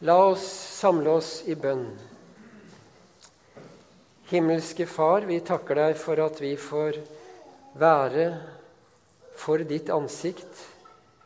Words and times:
La 0.00 0.14
oss 0.28 0.44
samle 0.78 1.10
oss 1.10 1.40
i 1.50 1.56
bønn. 1.58 1.88
Himmelske 4.30 4.84
Far, 4.86 5.24
vi 5.26 5.40
takker 5.42 5.74
deg 5.74 5.96
for 5.98 6.20
at 6.22 6.38
vi 6.38 6.52
får 6.54 7.00
være 7.80 8.26
for 9.34 9.64
ditt 9.66 9.90
ansikt, 9.90 10.60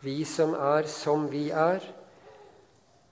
vi 0.01 0.23
som 0.25 0.55
er 0.57 0.89
som 0.89 1.27
vi 1.29 1.51
er. 1.53 1.85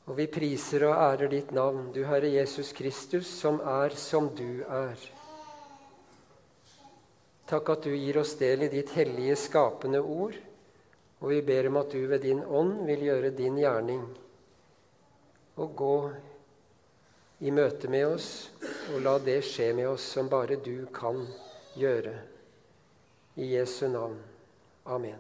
Og 0.08 0.16
vi 0.16 0.26
priser 0.32 0.86
og 0.88 0.96
ærer 0.96 1.28
ditt 1.34 1.52
navn, 1.52 1.90
du 1.92 2.06
Herre 2.08 2.32
Jesus 2.32 2.72
Kristus, 2.72 3.28
som 3.28 3.60
er 3.60 3.92
som 4.00 4.30
du 4.32 4.64
er. 4.64 4.96
Takk 7.52 7.68
at 7.76 7.84
du 7.84 7.92
gir 7.92 8.22
oss 8.22 8.32
del 8.40 8.64
i 8.64 8.72
ditt 8.72 8.96
hellige, 8.96 9.36
skapende 9.36 10.00
ord, 10.00 10.40
og 11.20 11.30
vi 11.34 11.44
ber 11.44 11.68
om 11.68 11.82
at 11.84 11.92
du 11.92 12.00
ved 12.08 12.24
din 12.24 12.40
ånd 12.48 12.86
vil 12.88 13.08
gjøre 13.10 13.36
din 13.36 13.60
gjerning 13.60 14.08
og 15.56 15.74
gå 15.76 15.96
i 17.40 17.50
møte 17.50 17.88
med 17.88 18.06
oss, 18.06 18.50
og 18.92 19.00
la 19.04 19.16
det 19.24 19.40
skje 19.46 19.70
med 19.76 19.88
oss 19.88 20.04
som 20.14 20.28
bare 20.28 20.60
du 20.60 20.86
kan 20.94 21.22
gjøre. 21.78 22.14
I 23.40 23.54
Jesu 23.54 23.88
navn. 23.88 24.18
Amen. 24.84 25.18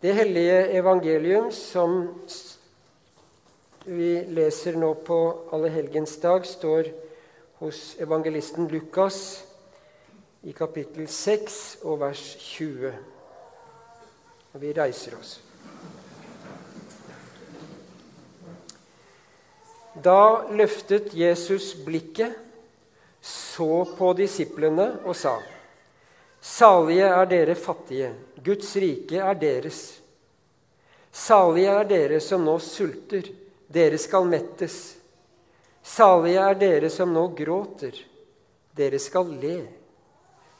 Det 0.00 0.14
hellige 0.14 0.60
evangelium 0.78 1.50
som 1.52 2.14
vi 3.84 4.12
leser 4.30 4.78
nå 4.78 4.92
på 5.04 5.18
allehelgensdag, 5.52 6.46
står 6.46 6.92
hos 7.58 7.96
evangelisten 7.98 8.68
Lukas 8.70 9.42
i 10.46 10.54
kapittel 10.54 11.08
6 11.10 11.58
og 11.82 12.00
vers 12.00 12.22
20. 12.44 12.94
Og 14.54 14.60
vi 14.62 14.72
reiser 14.76 15.18
oss. 15.18 15.47
Da 20.02 20.46
løftet 20.50 21.14
Jesus 21.14 21.72
blikket, 21.84 22.32
så 23.20 23.84
på 23.98 24.12
disiplene 24.14 24.92
og 25.04 25.16
sa.: 25.16 25.38
Salige 26.40 27.08
er 27.08 27.26
dere 27.26 27.54
fattige, 27.58 28.12
Guds 28.44 28.76
rike 28.76 29.18
er 29.18 29.34
deres. 29.34 29.80
Salige 31.12 31.72
er 31.80 31.88
dere 31.88 32.20
som 32.22 32.44
nå 32.46 32.58
sulter, 32.62 33.26
dere 33.66 33.98
skal 33.98 34.28
mettes. 34.30 34.78
Salige 35.82 36.44
er 36.46 36.54
dere 36.54 36.90
som 36.90 37.10
nå 37.12 37.26
gråter, 37.34 37.96
dere 38.76 39.00
skal 39.02 39.34
le. 39.40 39.56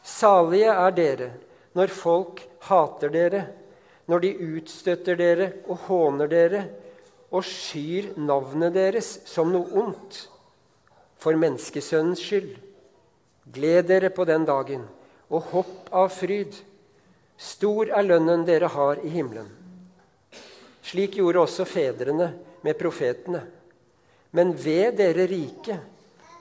Salige 0.03 0.75
er 0.75 0.91
dere 0.97 1.31
når 1.78 1.94
folk 1.94 2.42
hater 2.66 3.12
dere, 3.14 3.47
når 4.09 4.25
de 4.25 4.34
utstøtter 4.56 5.19
dere 5.20 5.50
og 5.69 5.84
håner 5.86 6.31
dere 6.33 6.62
og 7.29 7.45
skyr 7.45 8.15
navnet 8.17 8.75
deres 8.77 9.11
som 9.29 9.51
noe 9.53 9.69
ondt 9.83 10.23
for 11.21 11.37
menneskesønnens 11.37 12.23
skyld. 12.25 12.55
Gled 13.53 13.89
dere 13.89 14.11
på 14.15 14.25
den 14.29 14.47
dagen 14.48 14.87
og 15.29 15.53
hopp 15.53 15.93
av 15.93 16.11
fryd. 16.15 16.55
Stor 17.39 17.93
er 17.95 18.06
lønnen 18.06 18.45
dere 18.49 18.71
har 18.73 19.01
i 19.05 19.12
himmelen. 19.12 19.49
Slik 20.83 21.19
gjorde 21.21 21.45
også 21.45 21.67
fedrene 21.69 22.31
med 22.65 22.79
profetene. 22.81 23.43
Men 24.33 24.55
ved 24.56 24.97
dere 25.01 25.27
rike, 25.29 25.79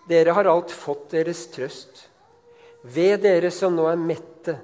dere 0.08 0.36
har 0.36 0.48
alt 0.48 0.72
fått 0.72 1.12
deres 1.16 1.46
trøst. 1.52 2.08
Ved 2.84 3.22
dere 3.26 3.52
som 3.52 3.76
nå 3.76 3.88
er 3.92 4.00
mette, 4.00 4.56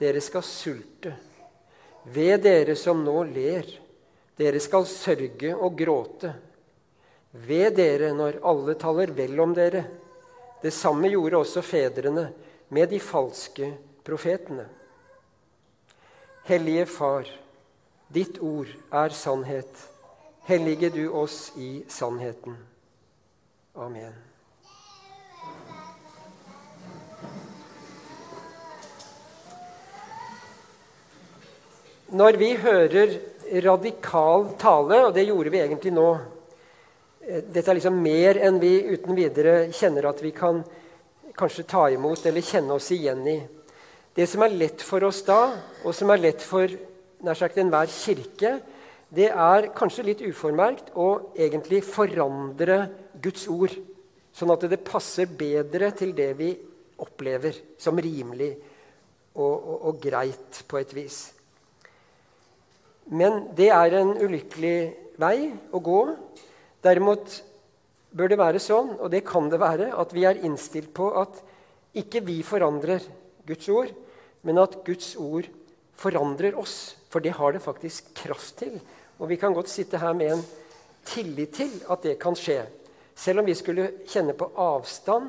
dere 0.00 0.20
skal 0.24 0.44
sulte. 0.46 1.12
Ved 2.12 2.42
dere 2.44 2.76
som 2.78 3.04
nå 3.04 3.18
ler, 3.28 3.68
dere 4.42 4.60
skal 4.62 4.86
sørge 4.90 5.54
og 5.54 5.76
gråte. 5.78 6.32
Ved 7.32 7.76
dere 7.78 8.12
når 8.16 8.40
alle 8.44 8.74
taler 8.80 9.14
vel 9.16 9.40
om 9.40 9.54
dere. 9.56 9.84
Det 10.62 10.72
samme 10.74 11.10
gjorde 11.10 11.40
også 11.40 11.62
fedrene 11.64 12.28
med 12.72 12.90
de 12.90 13.00
falske 13.00 13.72
profetene. 14.04 14.66
Hellige 16.44 16.86
Far, 16.90 17.28
ditt 18.12 18.40
ord 18.42 18.70
er 18.90 19.14
sannhet. 19.14 19.88
Hellige 20.48 20.90
du 20.90 21.04
oss 21.14 21.52
i 21.56 21.84
sannheten. 21.88 22.58
Amen. 23.74 24.12
Når 32.12 32.36
vi 32.36 32.50
hører 32.60 33.12
radikal 33.64 34.50
tale, 34.60 34.98
og 35.06 35.14
det 35.16 35.22
gjorde 35.24 35.52
vi 35.54 35.62
egentlig 35.62 35.94
nå. 35.96 36.10
Eh, 37.24 37.40
dette 37.46 37.70
er 37.72 37.78
liksom 37.78 37.96
mer 38.04 38.36
enn 38.36 38.58
vi 38.60 38.72
uten 38.92 39.16
videre 39.16 39.54
kjenner 39.72 40.10
at 40.10 40.20
vi 40.20 40.34
kan 40.36 40.60
kanskje 41.32 41.64
ta 41.72 41.86
imot 41.88 42.28
eller 42.28 42.44
kjenne 42.44 42.76
oss 42.76 42.90
igjen 42.92 43.24
i. 43.32 43.38
Det 44.12 44.28
som 44.28 44.44
er 44.44 44.58
lett 44.60 44.84
for 44.84 45.08
oss 45.08 45.22
da, 45.24 45.40
og 45.86 45.96
som 45.96 46.12
er 46.12 46.20
lett 46.20 46.44
for 46.44 46.68
nær 47.24 47.40
sagt 47.40 47.56
enhver 47.56 47.88
kirke, 47.88 48.58
det 49.08 49.32
er 49.32 49.72
kanskje 49.72 50.08
litt 50.12 50.28
uformerkt 50.28 50.92
å 50.92 51.32
egentlig 51.32 51.80
forandre 51.88 52.82
Guds 53.24 53.48
ord, 53.48 53.72
sånn 54.36 54.52
at 54.52 54.68
det 54.68 54.84
passer 54.84 55.32
bedre 55.32 55.94
til 55.96 56.12
det 56.16 56.32
vi 56.36 56.52
opplever 57.00 57.56
som 57.80 57.96
rimelig 57.96 58.52
og, 59.32 59.54
og, 59.56 59.78
og 59.88 60.10
greit 60.10 60.66
på 60.68 60.84
et 60.84 60.92
vis. 60.92 61.30
Men 63.10 63.48
det 63.56 63.70
er 63.74 63.96
en 63.98 64.14
ulykkelig 64.20 64.76
vei 65.20 65.50
å 65.74 65.80
gå. 65.82 66.02
Derimot 66.84 67.40
bør 68.12 68.30
det 68.32 68.38
være 68.40 68.62
sånn, 68.62 68.94
og 69.00 69.10
det 69.12 69.24
kan 69.26 69.48
det 69.50 69.60
være, 69.62 69.90
at 69.96 70.12
vi 70.14 70.26
er 70.28 70.40
innstilt 70.44 70.92
på 70.94 71.10
at 71.20 71.40
ikke 71.98 72.22
vi 72.24 72.40
forandrer 72.46 73.04
Guds 73.48 73.68
ord, 73.72 73.92
men 74.42 74.60
at 74.62 74.78
Guds 74.86 75.14
ord 75.20 75.48
forandrer 75.98 76.56
oss. 76.58 76.96
For 77.12 77.20
det 77.20 77.34
har 77.36 77.52
det 77.52 77.64
faktisk 77.64 78.12
kraft 78.16 78.62
til. 78.62 78.78
Og 79.20 79.28
vi 79.28 79.36
kan 79.36 79.54
godt 79.54 79.70
sitte 79.70 80.00
her 80.00 80.14
med 80.16 80.32
en 80.32 80.44
tillit 81.06 81.52
til 81.58 81.72
at 81.90 82.04
det 82.04 82.18
kan 82.22 82.36
skje. 82.38 82.62
Selv 83.14 83.42
om 83.42 83.46
vi 83.46 83.54
skulle 83.54 83.90
kjenne 84.08 84.34
på 84.38 84.48
avstand 84.58 85.28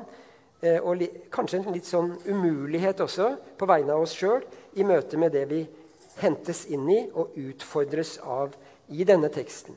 eh, 0.64 0.80
og 0.80 1.02
kanskje 1.32 1.60
en 1.60 1.74
litt 1.74 1.88
sånn 1.88 2.14
umulighet 2.24 3.02
også 3.04 3.34
på 3.58 3.68
vegne 3.68 3.92
av 3.92 4.06
oss 4.06 4.16
sjøl 4.16 4.44
i 4.80 4.86
møte 4.86 5.20
med 5.20 5.34
det 5.36 5.44
vi 5.50 5.60
hentes 6.20 6.64
inn 6.70 6.86
i 6.90 7.00
og 7.12 7.34
utfordres 7.38 8.16
av 8.20 8.54
i 8.92 9.06
denne 9.08 9.30
teksten. 9.32 9.76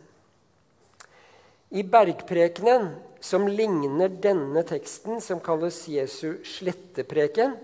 I 1.70 1.84
bergprekenen, 1.84 2.94
som 3.20 3.48
ligner 3.50 4.12
denne 4.24 4.62
teksten, 4.68 5.20
som 5.24 5.42
kalles 5.44 5.82
Jesu 5.90 6.38
slettepreken, 6.48 7.58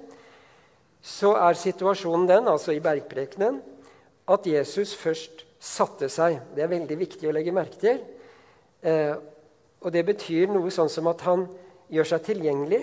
så 1.04 1.34
er 1.36 1.60
situasjonen 1.60 2.28
den, 2.28 2.50
altså 2.52 2.74
i 2.76 2.82
bergprekenen, 2.84 3.62
at 4.28 4.48
Jesus 4.48 4.94
først 4.96 5.44
satte 5.64 6.10
seg. 6.12 6.40
Det 6.56 6.64
er 6.64 6.72
veldig 6.72 6.98
viktig 7.00 7.28
å 7.28 7.36
legge 7.36 7.56
merke 7.56 7.80
til. 7.80 8.00
Eh, 8.84 9.16
og 9.84 9.92
det 9.92 10.04
betyr 10.08 10.52
noe 10.52 10.72
sånn 10.72 10.92
som 10.92 11.08
at 11.12 11.24
han 11.28 11.46
gjør 11.92 12.14
seg 12.14 12.28
tilgjengelig. 12.28 12.82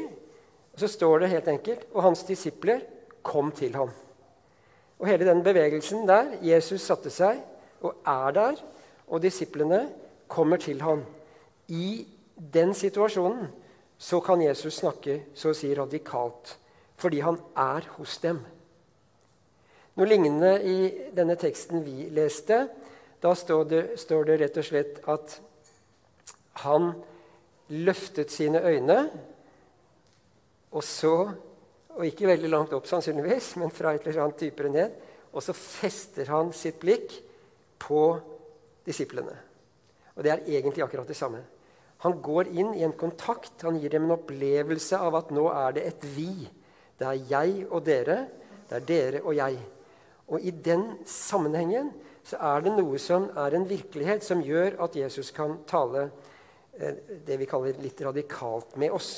Så 0.80 0.88
står 0.88 1.24
det 1.24 1.32
helt 1.32 1.48
enkelt 1.50 1.80
Og 1.92 2.04
hans 2.06 2.22
disipler 2.24 2.84
kom 3.26 3.50
til 3.52 3.74
ham. 3.76 3.90
Og 5.00 5.08
hele 5.08 5.26
den 5.28 5.42
bevegelsen 5.44 6.04
der 6.08 6.36
Jesus 6.44 6.84
satte 6.84 7.10
seg 7.12 7.40
og 7.80 7.96
er 8.04 8.36
der, 8.36 8.60
og 9.08 9.22
disiplene 9.24 9.86
kommer 10.28 10.60
til 10.60 10.82
ham. 10.84 11.02
I 11.68 12.06
den 12.36 12.74
situasjonen 12.76 13.48
så 13.98 14.20
kan 14.24 14.42
Jesus 14.44 14.80
snakke 14.80 15.22
så 15.34 15.50
å 15.50 15.56
si 15.56 15.72
radikalt, 15.76 16.54
fordi 17.00 17.20
han 17.24 17.40
er 17.56 17.88
hos 17.96 18.18
dem. 18.22 18.42
Noe 19.96 20.08
lignende 20.08 20.54
i 20.64 20.76
denne 21.16 21.36
teksten 21.40 21.82
vi 21.84 22.08
leste. 22.14 22.62
Da 23.20 23.34
står 23.36 23.64
det, 23.68 23.82
står 24.00 24.28
det 24.28 24.38
rett 24.40 24.60
og 24.60 24.68
slett 24.68 25.00
at 25.10 25.34
han 26.62 26.92
løftet 27.70 28.32
sine 28.32 28.60
øyne, 28.64 29.02
og 30.70 30.84
så 30.86 31.14
og 31.96 32.06
ikke 32.06 32.28
veldig 32.30 32.50
langt 32.50 32.74
opp, 32.76 32.86
sannsynligvis, 32.88 33.54
men 33.60 33.72
fra 33.74 33.94
et 33.94 34.06
eller 34.06 34.24
annet 34.24 34.44
dypere 34.44 34.72
ned. 34.72 34.98
Og 35.34 35.44
så 35.44 35.54
fester 35.56 36.30
han 36.30 36.52
sitt 36.56 36.80
blikk 36.82 37.14
på 37.80 38.02
disiplene. 38.86 39.34
Og 40.16 40.24
det 40.24 40.32
er 40.32 40.46
egentlig 40.58 40.84
akkurat 40.84 41.08
det 41.08 41.18
samme. 41.18 41.42
Han 42.04 42.16
går 42.24 42.48
inn 42.56 42.72
i 42.78 42.84
en 42.86 42.96
kontakt, 42.96 43.60
han 43.62 43.78
gir 43.80 43.92
dem 43.92 44.06
en 44.08 44.16
opplevelse 44.16 44.96
av 44.96 45.18
at 45.18 45.32
nå 45.36 45.46
er 45.52 45.76
det 45.76 45.84
et 45.90 46.06
vi. 46.14 46.32
Det 46.96 47.06
er 47.06 47.26
jeg 47.28 47.66
og 47.68 47.84
dere, 47.84 48.22
det 48.68 48.78
er 48.78 48.86
dere 48.88 49.22
og 49.24 49.36
jeg. 49.36 49.58
Og 50.30 50.46
i 50.46 50.52
den 50.54 50.86
sammenhengen 51.08 51.90
så 52.24 52.38
er 52.54 52.64
det 52.64 52.72
noe 52.76 52.98
som 53.02 53.28
er 53.38 53.56
en 53.56 53.66
virkelighet 53.68 54.24
som 54.24 54.42
gjør 54.44 54.78
at 54.84 54.96
Jesus 54.96 55.32
kan 55.36 55.58
tale 55.68 56.06
eh, 56.78 57.20
det 57.26 57.38
vi 57.40 57.48
kaller 57.50 57.80
litt 57.82 58.00
radikalt 58.04 58.76
med 58.80 58.94
oss 58.96 59.10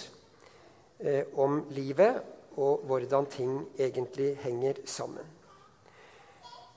eh, 1.02 1.28
om 1.38 1.60
livet 1.74 2.22
og 2.56 2.84
hvordan 2.88 3.28
ting 3.30 3.54
egentlig 3.78 4.34
henger 4.42 4.80
sammen. 4.84 5.24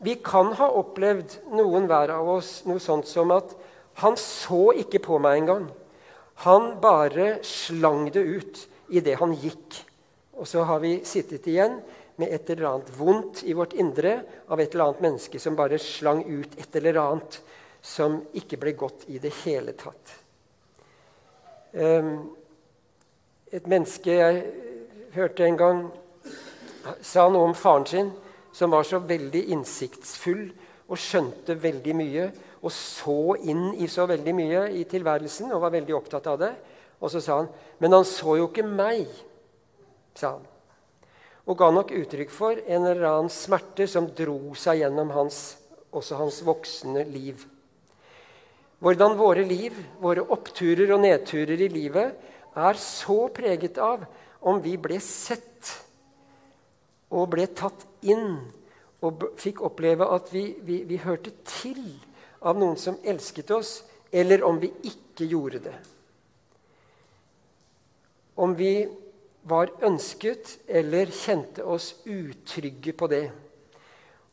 Vi 0.04 0.18
kan 0.24 0.52
ha 0.60 0.68
opplevd, 0.76 1.40
noen 1.56 1.88
hver 1.90 2.12
av 2.18 2.30
oss, 2.36 2.60
noe 2.68 2.82
sånt 2.84 3.08
som 3.08 3.32
at 3.36 3.56
han 4.04 4.18
så 4.20 4.74
ikke 4.76 5.00
på 5.06 5.20
meg 5.24 5.40
engang. 5.40 5.70
Han 6.44 6.74
bare 6.84 7.38
slang 7.48 8.10
det 8.12 8.26
ut 8.26 8.66
idet 8.92 9.16
han 9.22 9.36
gikk. 9.40 9.80
Og 10.36 10.48
så 10.52 10.66
har 10.68 10.82
vi 10.84 10.98
sittet 11.08 11.48
igjen 11.48 11.80
med 12.20 12.32
et 12.32 12.50
eller 12.52 12.68
annet 12.70 12.92
vondt 12.98 13.44
i 13.48 13.56
vårt 13.56 13.76
indre 13.80 14.18
av 14.52 14.60
et 14.60 14.74
eller 14.74 14.90
annet 14.90 15.04
menneske 15.08 15.40
som 15.40 15.56
bare 15.56 15.80
slang 15.80 16.24
ut 16.28 16.60
et 16.60 16.76
eller 16.76 17.00
annet 17.00 17.40
som 17.86 18.20
ikke 18.36 18.60
ble 18.60 18.76
godt 18.76 19.08
i 19.14 19.20
det 19.22 19.32
hele 19.44 19.76
tatt. 19.80 20.14
Um, 21.76 22.36
et 23.52 23.68
menneske 23.70 24.16
jeg 24.16 24.44
hørte 25.16 25.46
en 25.48 25.58
gang, 25.58 25.82
sa 27.02 27.26
noe 27.32 27.50
om 27.50 27.56
faren 27.58 27.88
sin, 27.90 28.12
som 28.56 28.72
var 28.72 28.86
så 28.88 29.00
veldig 29.04 29.42
innsiktsfull 29.56 30.48
og 30.86 31.00
skjønte 31.02 31.58
veldig 31.60 31.96
mye 31.98 32.28
og 32.66 32.74
så 32.74 33.36
inn 33.46 33.76
i 33.78 33.88
så 33.92 34.08
veldig 34.10 34.34
mye 34.34 34.66
i 34.80 34.84
tilværelsen 34.90 35.52
og 35.54 35.62
var 35.62 35.74
veldig 35.76 35.96
opptatt 35.98 36.28
av 36.32 36.40
det. 36.42 36.52
Og 37.00 37.12
så 37.12 37.22
sa 37.22 37.38
han, 37.38 37.50
'Men 37.80 37.94
han 37.94 38.06
så 38.06 38.38
jo 38.38 38.48
ikke 38.48 38.64
meg', 38.66 39.24
sa 40.16 40.32
han. 40.32 40.48
Og 41.48 41.58
ga 41.58 41.70
nok 41.72 41.92
uttrykk 41.92 42.30
for 42.30 42.52
en 42.52 42.86
eller 42.86 43.06
annen 43.06 43.30
smerte 43.30 43.88
som 43.88 44.08
dro 44.08 44.56
seg 44.56 44.80
gjennom 44.80 45.12
hans, 45.12 45.58
også 45.94 46.16
hans 46.16 46.42
voksne 46.42 47.04
liv. 47.04 47.46
Hvordan 48.80 49.18
våre 49.18 49.44
liv, 49.44 49.74
våre 50.02 50.22
oppturer 50.22 50.92
og 50.94 51.02
nedturer 51.02 51.62
i 51.62 51.68
livet, 51.68 52.16
er 52.56 52.74
så 52.74 53.28
preget 53.30 53.78
av 53.78 54.06
om 54.46 54.62
vi 54.62 54.76
ble 54.78 55.00
sett 55.02 55.72
og 57.16 57.32
ble 57.34 57.48
tatt 57.58 57.86
inn 58.06 58.38
og 59.06 59.26
fikk 59.42 59.62
oppleve 59.66 60.08
at 60.16 60.30
vi, 60.34 60.48
vi, 60.66 60.84
vi 60.88 61.00
hørte 61.02 61.34
til 61.48 61.82
av 62.46 62.58
noen 62.60 62.78
som 62.78 62.98
elsket 63.06 63.52
oss, 63.56 63.80
eller 64.14 64.44
om 64.46 64.60
vi 64.62 64.70
ikke 64.86 65.28
gjorde 65.30 65.64
det. 65.66 65.76
Om 68.36 68.54
vi 68.58 68.74
var 69.46 69.72
ønsket 69.86 70.58
eller 70.68 71.12
kjente 71.14 71.66
oss 71.66 71.94
utrygge 72.06 72.94
på 72.98 73.10
det. 73.10 73.26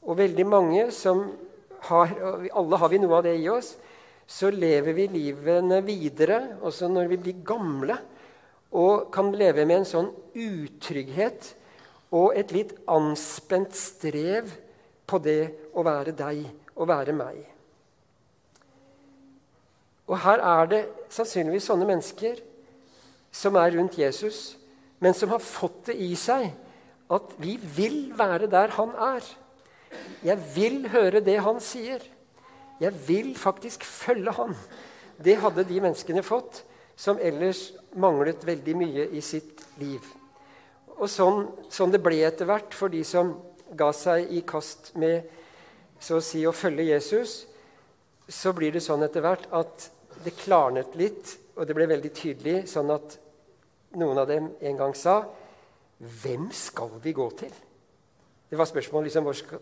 Og 0.03 0.19
veldig 0.19 0.47
mange 0.49 0.87
som 0.95 1.25
har 1.89 2.13
Alle 2.55 2.79
har 2.79 2.91
vi 2.93 3.01
noe 3.03 3.17
av 3.19 3.25
det 3.27 3.35
i 3.41 3.49
oss. 3.51 3.75
Så 4.27 4.53
lever 4.55 4.95
vi 4.95 5.09
livene 5.11 5.81
videre, 5.83 6.57
også 6.63 6.89
når 6.89 7.11
vi 7.11 7.19
blir 7.25 7.41
gamle, 7.45 7.97
og 8.73 9.11
kan 9.13 9.31
leve 9.37 9.67
med 9.69 9.83
en 9.83 9.89
sånn 9.89 10.11
utrygghet 10.33 11.53
og 12.13 12.37
et 12.37 12.53
litt 12.55 12.73
anspent 12.91 13.77
strev 13.77 14.51
på 15.09 15.21
det 15.21 15.53
å 15.77 15.85
være 15.85 16.15
deg 16.17 16.45
og 16.75 16.89
være 16.89 17.15
meg. 17.17 17.41
Og 20.09 20.19
her 20.25 20.43
er 20.45 20.71
det 20.71 20.81
sannsynligvis 21.13 21.69
sånne 21.69 21.89
mennesker 21.89 22.41
som 23.33 23.57
er 23.61 23.77
rundt 23.77 23.97
Jesus, 24.01 24.57
men 25.01 25.17
som 25.17 25.33
har 25.33 25.41
fått 25.45 25.89
det 25.91 25.97
i 26.05 26.13
seg 26.19 26.51
at 27.13 27.33
vi 27.41 27.57
vil 27.77 28.13
være 28.17 28.49
der 28.51 28.73
han 28.77 28.93
er. 28.97 29.25
Jeg 30.25 30.39
vil 30.55 30.85
høre 30.93 31.21
det 31.25 31.39
han 31.45 31.61
sier. 31.61 32.05
Jeg 32.81 32.93
vil 33.07 33.33
faktisk 33.39 33.85
følge 33.85 34.33
han. 34.37 34.55
Det 35.23 35.37
hadde 35.43 35.65
de 35.69 35.81
menneskene 35.81 36.25
fått 36.25 36.63
som 36.97 37.21
ellers 37.21 37.71
manglet 37.99 38.45
veldig 38.47 38.75
mye 38.77 39.07
i 39.13 39.21
sitt 39.25 39.63
liv. 39.81 40.05
Og 40.99 41.09
sånn, 41.11 41.47
sånn 41.73 41.93
det 41.93 42.03
ble 42.03 42.21
etter 42.27 42.49
hvert 42.49 42.75
for 42.77 42.93
de 42.93 43.03
som 43.07 43.35
ga 43.77 43.91
seg 43.97 44.31
i 44.31 44.43
kast 44.47 44.93
med 45.01 45.29
så 46.03 46.19
å 46.19 46.25
si 46.25 46.43
å 46.47 46.55
følge 46.55 46.91
Jesus, 46.91 47.45
så 48.29 48.53
blir 48.57 48.75
det 48.75 48.83
sånn 48.83 49.05
etter 49.07 49.25
hvert 49.25 49.49
at 49.55 49.89
det 50.23 50.35
klarnet 50.39 50.95
litt, 50.99 51.37
og 51.57 51.67
det 51.67 51.77
ble 51.77 51.87
veldig 51.91 52.11
tydelig, 52.17 52.57
sånn 52.71 52.91
at 52.95 53.17
noen 53.99 54.23
av 54.23 54.29
dem 54.31 54.51
en 54.61 54.79
gang 54.79 54.97
sa 54.97 55.23
Hvem 56.03 56.49
skal 56.51 56.97
vi 56.99 57.13
gå 57.15 57.29
til? 57.39 57.53
Det 58.51 58.59
var 58.59 58.67
spørsmålet 58.67 59.07
liksom, 59.07 59.27
hvor, 59.29 59.37
skal, 59.39 59.61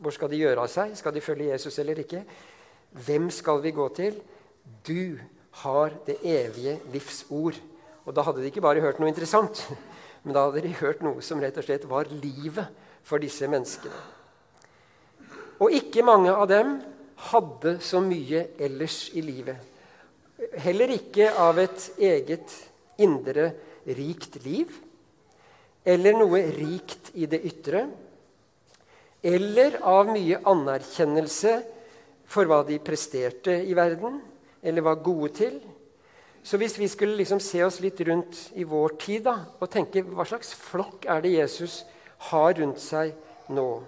hvor 0.00 0.14
skal 0.16 0.30
de 0.32 0.38
gjøre 0.40 0.62
av 0.64 0.70
seg? 0.72 0.94
Skal 0.96 1.12
de 1.12 1.20
følge 1.20 1.50
Jesus 1.50 1.76
eller 1.82 2.00
ikke? 2.00 2.22
Hvem 3.04 3.28
skal 3.30 3.60
vi 3.60 3.74
gå 3.76 3.88
til? 3.92 4.16
Du 4.88 5.20
har 5.60 5.92
det 6.06 6.18
evige 6.24 6.78
livs 6.92 7.24
ord. 7.30 7.58
Og 8.06 8.14
da 8.16 8.24
hadde 8.26 8.42
de 8.42 8.48
ikke 8.50 8.64
bare 8.64 8.82
hørt 8.82 8.98
noe 9.00 9.10
interessant, 9.10 9.66
men 10.24 10.34
da 10.34 10.46
hadde 10.46 10.64
de 10.64 10.72
hørt 10.80 11.02
noe 11.04 11.22
som 11.24 11.42
rett 11.42 11.58
og 11.60 11.66
slett 11.66 11.88
var 11.90 12.10
livet 12.10 12.66
for 13.06 13.22
disse 13.22 13.48
menneskene. 13.50 13.98
Og 15.62 15.74
ikke 15.76 16.02
mange 16.06 16.32
av 16.32 16.48
dem 16.50 16.78
hadde 17.30 17.76
så 17.84 18.00
mye 18.02 18.48
ellers 18.58 19.04
i 19.14 19.22
livet. 19.22 19.58
Heller 20.58 20.90
ikke 20.96 21.28
av 21.38 21.60
et 21.62 21.84
eget 22.02 22.54
indre 23.02 23.52
rikt 23.86 24.40
liv, 24.42 24.72
eller 25.86 26.16
noe 26.18 26.40
rikt 26.54 27.12
i 27.18 27.28
det 27.30 27.42
ytre, 27.46 27.84
eller 29.22 29.78
av 29.86 30.10
mye 30.10 30.40
anerkjennelse 30.50 31.54
for 32.26 32.48
hva 32.50 32.62
de 32.66 32.78
presterte 32.82 33.54
i 33.62 33.74
verden, 33.78 34.18
eller 34.62 34.86
var 34.86 35.02
gode 35.04 35.32
til. 35.36 35.60
Så 36.42 36.58
hvis 36.58 36.78
vi 36.78 36.88
skulle 36.90 37.16
liksom 37.18 37.40
se 37.42 37.62
oss 37.64 37.80
litt 37.82 38.00
rundt 38.06 38.48
i 38.58 38.64
vår 38.66 38.96
tid 39.02 39.26
da, 39.28 39.36
og 39.60 39.70
tenke 39.70 40.02
hva 40.02 40.26
slags 40.26 40.54
flokk 40.58 41.06
er 41.10 41.22
det 41.22 41.36
Jesus 41.36 41.82
har 42.30 42.54
rundt 42.58 42.82
seg 42.82 43.14
nå, 43.54 43.82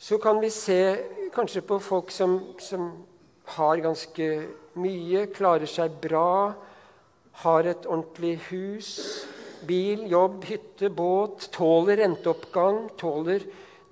så 0.00 0.18
kan 0.18 0.40
vi 0.42 0.50
se 0.50 0.80
kanskje 1.34 1.62
på 1.66 1.78
folk 1.84 2.10
som, 2.10 2.38
som 2.58 2.90
har 3.56 3.82
ganske 3.84 4.28
mye, 4.80 5.26
klarer 5.34 5.68
seg 5.70 5.98
bra, 6.02 6.54
har 7.44 7.68
et 7.68 7.86
ordentlig 7.86 8.38
hus, 8.48 8.90
bil, 9.68 10.06
jobb, 10.10 10.44
hytte, 10.48 10.90
båt, 10.90 11.50
tåler 11.54 12.00
renteoppgang, 12.02 12.88
tåler 12.98 13.44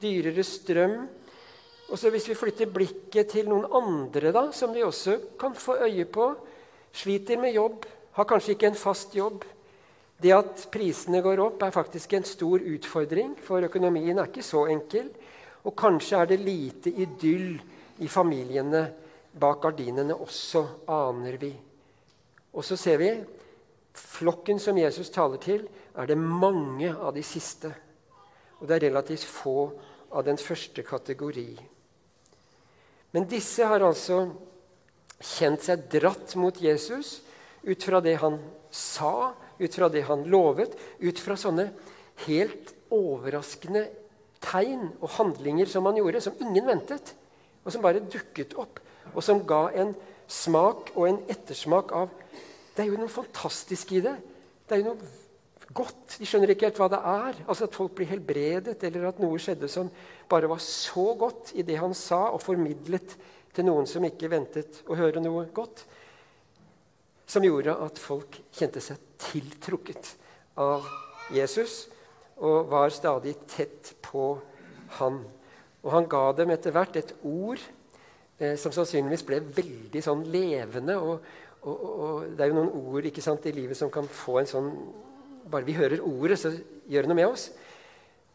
dyrere 0.03 0.45
strøm. 0.47 0.99
Og 1.89 1.99
så 1.99 2.11
Hvis 2.11 2.29
vi 2.29 2.37
flytter 2.37 2.69
blikket 2.73 3.31
til 3.33 3.49
noen 3.49 3.65
andre 3.73 4.33
da, 4.33 4.51
som 4.53 4.75
vi 4.75 4.85
også 4.85 5.19
kan 5.41 5.55
få 5.57 5.79
øye 5.87 6.05
på, 6.05 6.35
sliter 6.93 7.41
med 7.41 7.55
jobb, 7.55 7.87
har 8.13 8.25
kanskje 8.29 8.53
ikke 8.57 8.67
en 8.67 8.75
fast 8.75 9.15
jobb. 9.15 9.45
Det 10.19 10.33
at 10.35 10.67
prisene 10.73 11.23
går 11.23 11.41
opp, 11.41 11.63
er 11.63 11.71
faktisk 11.71 12.13
en 12.13 12.27
stor 12.27 12.59
utfordring, 12.59 13.37
for 13.41 13.63
økonomien 13.63 14.19
er 14.19 14.29
ikke 14.29 14.43
så 14.43 14.67
enkel. 14.69 15.09
Og 15.65 15.77
kanskje 15.79 16.19
er 16.19 16.27
det 16.27 16.41
lite 16.43 16.91
idyll 16.91 17.57
i 18.03 18.09
familiene 18.09 18.83
bak 19.39 19.63
gardinene 19.63 20.17
også, 20.17 20.65
aner 20.89 21.39
vi. 21.41 21.53
Og 22.53 22.65
så 22.65 22.77
ser 22.77 22.99
vi 22.99 23.11
flokken 23.95 24.59
som 24.61 24.79
Jesus 24.79 25.11
taler 25.15 25.41
til, 25.43 25.65
er 25.95 26.07
det 26.07 26.19
mange 26.19 26.91
av 26.91 27.15
de 27.15 27.23
siste. 27.23 27.71
Og 28.59 28.69
det 28.69 28.77
er 28.77 28.89
relativt 28.89 29.25
få 29.25 29.71
av 30.11 30.25
den 30.27 30.39
første 30.39 30.83
kategori. 30.83 31.49
Men 33.17 33.29
disse 33.31 33.65
har 33.65 33.85
altså 33.85 34.27
kjent 35.19 35.65
seg 35.65 35.87
dratt 35.91 36.35
mot 36.39 36.57
Jesus 36.61 37.19
ut 37.65 37.83
fra 37.83 38.01
det 38.05 38.19
han 38.23 38.39
sa, 38.71 39.33
ut 39.59 39.75
fra 39.75 39.89
det 39.91 40.05
han 40.07 40.27
lovet, 40.31 40.75
ut 41.01 41.21
fra 41.21 41.37
sånne 41.39 41.71
helt 42.27 42.75
overraskende 42.95 43.87
tegn 44.45 44.91
og 45.01 45.11
handlinger 45.17 45.71
som 45.71 45.89
han 45.89 45.99
gjorde, 45.99 46.23
som 46.23 46.37
ingen 46.43 46.69
ventet, 46.69 47.15
og 47.65 47.75
som 47.75 47.83
bare 47.85 48.05
dukket 48.05 48.55
opp, 48.61 48.79
og 49.15 49.25
som 49.25 49.43
ga 49.49 49.67
en 49.77 49.95
smak 50.29 50.93
og 50.95 51.09
en 51.09 51.23
ettersmak 51.33 51.93
av 51.97 52.13
Det 52.77 52.85
er 52.85 52.93
jo 52.93 52.99
noe 53.01 53.11
fantastisk 53.11 53.91
i 53.97 54.01
det. 54.05 54.13
Det 54.69 54.77
er 54.77 54.85
jo 54.85 54.93
noe 54.93 55.09
godt. 55.77 56.19
De 56.19 56.27
skjønner 56.29 56.53
ikke 56.53 56.69
helt 56.69 56.81
hva 56.81 56.89
det 56.93 57.01
er. 57.01 57.41
Altså 57.47 57.69
At 57.69 57.77
folk 57.77 57.95
blir 57.99 58.11
helbredet, 58.11 58.79
eller 58.89 59.09
at 59.11 59.21
noe 59.23 59.41
skjedde 59.43 59.71
som 59.73 59.91
bare 60.31 60.51
var 60.51 60.63
så 60.65 61.13
godt 61.19 61.53
i 61.59 61.65
det 61.67 61.79
han 61.81 61.95
sa, 61.97 62.29
og 62.33 62.43
formidlet 62.45 63.17
til 63.55 63.67
noen 63.69 63.89
som 63.91 64.05
ikke 64.07 64.31
ventet 64.33 64.83
å 64.89 64.97
høre 64.99 65.23
noe 65.25 65.47
godt. 65.55 65.85
Som 67.29 67.45
gjorde 67.45 67.77
at 67.85 68.01
folk 68.01 68.41
kjente 68.57 68.81
seg 68.81 69.01
tiltrukket 69.21 70.15
av 70.59 70.87
Jesus 71.35 71.87
og 72.39 72.71
var 72.71 72.93
stadig 72.95 73.35
tett 73.51 73.93
på 74.05 74.31
han. 75.01 75.19
Og 75.83 75.91
han 75.93 76.07
ga 76.11 76.23
dem 76.39 76.53
etter 76.55 76.75
hvert 76.75 76.97
et 76.99 77.13
ord 77.27 77.61
eh, 78.39 78.55
som 78.61 78.73
sannsynligvis 78.75 79.27
ble 79.27 79.41
veldig 79.43 80.03
sånn 80.05 80.25
levende. 80.31 80.97
Og, 81.03 81.27
og, 81.67 81.83
og, 81.83 82.25
det 82.39 82.47
er 82.47 82.53
jo 82.53 82.61
noen 82.61 82.95
ord 82.95 83.21
sant, 83.25 83.51
i 83.51 83.55
livet 83.57 83.79
som 83.79 83.93
kan 83.93 84.09
få 84.09 84.39
en 84.41 84.51
sånn 84.51 84.71
Bare 85.49 85.67
vi 85.67 85.77
hører 85.79 86.05
ordet, 86.05 86.39
så 86.41 86.53
gjør 86.89 87.07
det 87.07 87.11
noe 87.11 87.19
med 87.19 87.31
oss. 87.31 87.49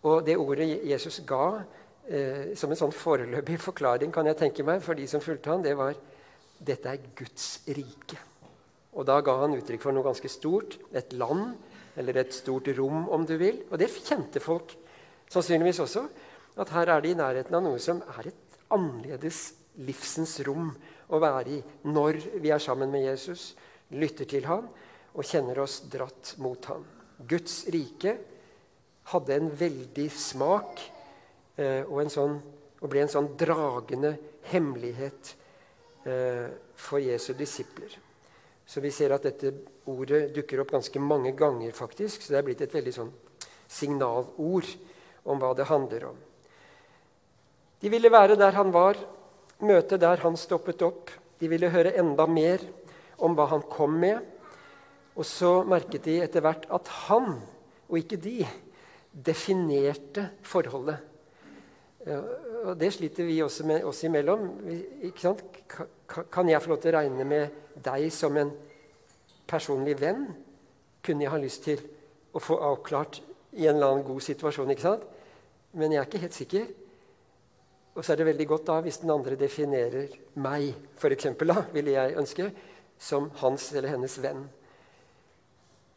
Og 0.03 0.25
det 0.27 0.35
ordet 0.39 0.67
Jesus 0.89 1.21
ga 1.27 1.61
eh, 2.09 2.53
som 2.59 2.71
en 2.71 2.79
sånn 2.79 2.95
foreløpig 2.95 3.59
forklaring, 3.61 4.11
kan 4.13 4.27
jeg 4.27 4.39
tenke 4.39 4.65
meg, 4.67 4.83
for 4.83 4.97
de 4.99 5.07
som 5.09 5.23
fulgte 5.23 5.53
han, 5.53 5.63
det 5.63 5.75
var 5.79 5.95
dette 6.63 6.89
er 6.89 7.09
Guds 7.17 7.47
rike. 7.71 8.19
Og 8.93 9.07
da 9.09 9.17
ga 9.25 9.39
han 9.41 9.55
uttrykk 9.57 9.81
for 9.81 9.95
noe 9.95 10.05
ganske 10.05 10.29
stort. 10.29 10.77
Et 10.93 11.15
land, 11.17 11.55
eller 11.97 12.21
et 12.21 12.35
stort 12.35 12.69
rom, 12.77 13.07
om 13.13 13.25
du 13.25 13.35
vil. 13.39 13.63
Og 13.71 13.79
det 13.81 13.91
kjente 13.95 14.41
folk 14.43 14.75
sannsynligvis 15.33 15.81
også. 15.83 16.05
At 16.61 16.71
her 16.75 16.91
er 16.93 17.01
de 17.01 17.13
i 17.13 17.17
nærheten 17.17 17.57
av 17.57 17.63
noe 17.65 17.81
som 17.81 18.03
er 18.19 18.29
et 18.29 18.57
annerledes 18.73 19.53
livsens 19.81 20.37
rom 20.45 20.69
å 21.09 21.19
være 21.21 21.57
i 21.57 21.59
når 21.89 22.19
vi 22.41 22.51
er 22.53 22.61
sammen 22.61 22.91
med 22.93 23.07
Jesus, 23.07 23.53
lytter 23.93 24.29
til 24.29 24.45
han 24.45 24.67
og 25.13 25.25
kjenner 25.25 25.63
oss 25.63 25.81
dratt 25.89 26.35
mot 26.41 26.69
han. 26.69 26.85
Guds 27.27 27.63
rike 27.73 28.17
hadde 29.11 29.35
en 29.35 29.49
veldig 29.59 30.07
smak 30.15 30.81
eh, 31.59 31.83
og, 31.83 32.03
sånn, 32.11 32.37
og, 32.79 32.87
ble 32.91 33.03
en 33.03 33.11
sånn 33.11 33.29
dragende 33.39 34.15
hemmelighet 34.51 35.33
eh, 36.07 36.47
for 36.75 37.03
Jesu 37.03 37.33
disipler. 37.37 37.91
Så 38.65 38.81
vi 38.83 38.91
ser 38.95 39.13
at 39.15 39.25
dette 39.27 39.51
ordet 39.91 40.29
dukker 40.35 40.63
opp 40.63 40.71
ganske 40.71 40.99
mange 41.03 41.33
ganger, 41.35 41.73
faktisk. 41.75 42.23
Så 42.23 42.33
det 42.33 42.39
er 42.39 42.47
blitt 42.47 42.63
et 42.63 42.75
veldig 42.75 42.93
sånn 42.95 43.11
signalord 43.67 44.69
om 45.27 45.39
hva 45.39 45.51
det 45.57 45.67
handler 45.67 46.07
om. 46.11 46.21
De 47.83 47.91
ville 47.91 48.11
være 48.11 48.37
der 48.39 48.55
han 48.55 48.71
var, 48.71 48.95
møte 49.63 49.99
der 49.99 50.21
han 50.23 50.39
stoppet 50.39 50.81
opp. 50.85 51.11
De 51.39 51.49
ville 51.51 51.71
høre 51.73 51.91
enda 51.99 52.25
mer 52.27 52.63
om 53.23 53.35
hva 53.35 53.49
han 53.51 53.65
kom 53.67 53.97
med. 53.99 54.21
Og 55.13 55.25
så 55.27 55.61
merket 55.67 56.05
de 56.07 56.19
etter 56.23 56.41
hvert 56.41 56.65
at 56.73 56.89
han, 57.07 57.35
og 57.89 57.97
ikke 57.99 58.17
de, 58.21 58.37
definerte 59.13 60.29
forholdet. 60.41 60.97
Og 62.63 62.77
Det 62.79 62.89
sliter 62.93 63.27
vi 63.27 63.41
også 63.43 63.65
med 63.69 63.83
oss 63.85 64.03
imellom. 64.03 64.47
Kan 66.31 66.49
jeg 66.49 66.61
få 66.61 66.73
lov 66.73 66.81
til 66.81 66.93
å 66.93 66.97
regne 66.97 67.27
med 67.27 67.59
deg 67.83 68.07
som 68.11 68.37
en 68.37 68.51
personlig 69.47 69.99
venn? 70.01 70.25
Kunne 71.03 71.23
jeg 71.23 71.31
ha 71.31 71.39
lyst 71.39 71.63
til 71.67 71.83
å 72.33 72.41
få 72.41 72.57
avklart 72.65 73.21
i 73.53 73.67
en 73.67 73.75
eller 73.75 73.91
annen 73.91 74.07
god 74.07 74.23
situasjon. 74.25 74.71
ikke 74.71 74.87
sant? 74.87 75.05
Men 75.77 75.93
jeg 75.93 76.01
er 76.01 76.09
ikke 76.09 76.23
helt 76.23 76.37
sikker. 76.37 76.65
Og 77.93 78.01
så 78.01 78.13
er 78.13 78.21
det 78.21 78.29
veldig 78.31 78.47
godt 78.49 78.67
da 78.67 78.79
hvis 78.81 78.99
den 79.03 79.13
andre 79.13 79.37
definerer 79.37 80.15
meg, 80.41 80.73
for 80.97 81.13
eksempel, 81.13 81.53
da, 81.53 81.65
ville 81.73 81.93
jeg 81.93 82.17
ønske, 82.17 82.49
som 82.97 83.29
hans 83.43 83.69
eller 83.73 83.93
hennes 83.93 84.17
venn. 84.21 84.47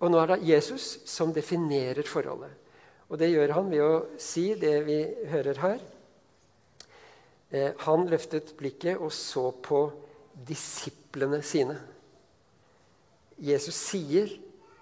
Og 0.00 0.12
nå 0.12 0.20
er 0.20 0.34
det 0.34 0.44
Jesus 0.50 0.86
som 1.08 1.32
definerer 1.32 2.06
forholdet. 2.08 2.52
Og 3.08 3.20
det 3.20 3.30
gjør 3.30 3.54
han 3.56 3.70
ved 3.70 3.84
å 3.84 3.92
si 4.20 4.50
det 4.58 4.74
vi 4.86 4.98
hører 5.30 5.60
her. 5.62 5.84
Eh, 7.54 7.70
han 7.86 8.08
løftet 8.10 8.56
blikket 8.58 8.98
og 8.98 9.12
så 9.14 9.48
på 9.62 9.86
disiplene 10.46 11.40
sine. 11.46 11.78
Jesus 13.36 13.76
sier, 13.78 14.32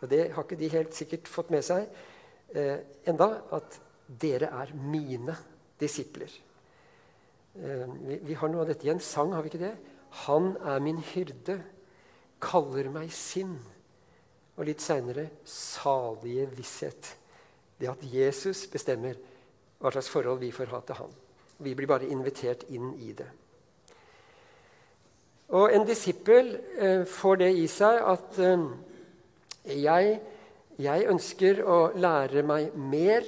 og 0.00 0.08
det 0.10 0.30
har 0.32 0.46
ikke 0.46 0.58
de 0.58 0.72
helt 0.72 0.96
sikkert 0.96 1.28
fått 1.30 1.52
med 1.52 1.64
seg 1.66 1.86
eh, 2.54 2.80
enda, 3.10 3.28
at 3.54 3.78
dere 4.08 4.50
er 4.62 4.72
mine 4.78 5.36
disipler. 5.80 6.32
Eh, 7.54 7.84
vi, 8.08 8.18
vi, 8.30 8.38
har 8.38 8.50
noe 8.50 8.64
av 8.64 8.72
dette 8.72 8.88
i 8.88 8.92
en 8.94 9.02
sang, 9.02 9.34
har 9.34 9.44
vi 9.44 9.52
ikke 9.52 9.64
det? 9.66 9.74
Han 10.24 10.54
er 10.62 10.82
min 10.84 11.00
hyrde, 11.12 11.58
kaller 12.42 12.88
meg 12.94 13.12
sinn. 13.14 13.58
Og 14.54 14.68
litt 14.68 14.82
seinere 14.82 15.28
salige 15.48 16.46
visshet. 16.54 17.14
Det 17.78 17.90
at 17.90 18.02
Jesus 18.06 18.66
bestemmer 18.70 19.18
hva 19.80 19.90
slags 19.92 20.10
forhold 20.12 20.40
vi 20.40 20.52
får 20.54 20.70
ha 20.72 20.80
til 20.86 21.00
han. 21.02 21.16
Vi 21.64 21.74
blir 21.74 21.90
bare 21.90 22.10
invitert 22.10 22.66
inn 22.74 22.92
i 23.02 23.12
det. 23.16 23.26
Og 25.54 25.70
en 25.74 25.84
disippel 25.86 26.54
eh, 26.80 27.02
får 27.06 27.40
det 27.42 27.50
i 27.60 27.66
seg 27.70 28.00
at 28.10 28.38
eh, 28.42 28.64
jeg, 29.84 30.14
jeg, 30.80 31.08
ønsker 31.12 31.60
å 31.68 31.78
lære 32.00 32.42
meg 32.46 32.72
mer 32.74 33.26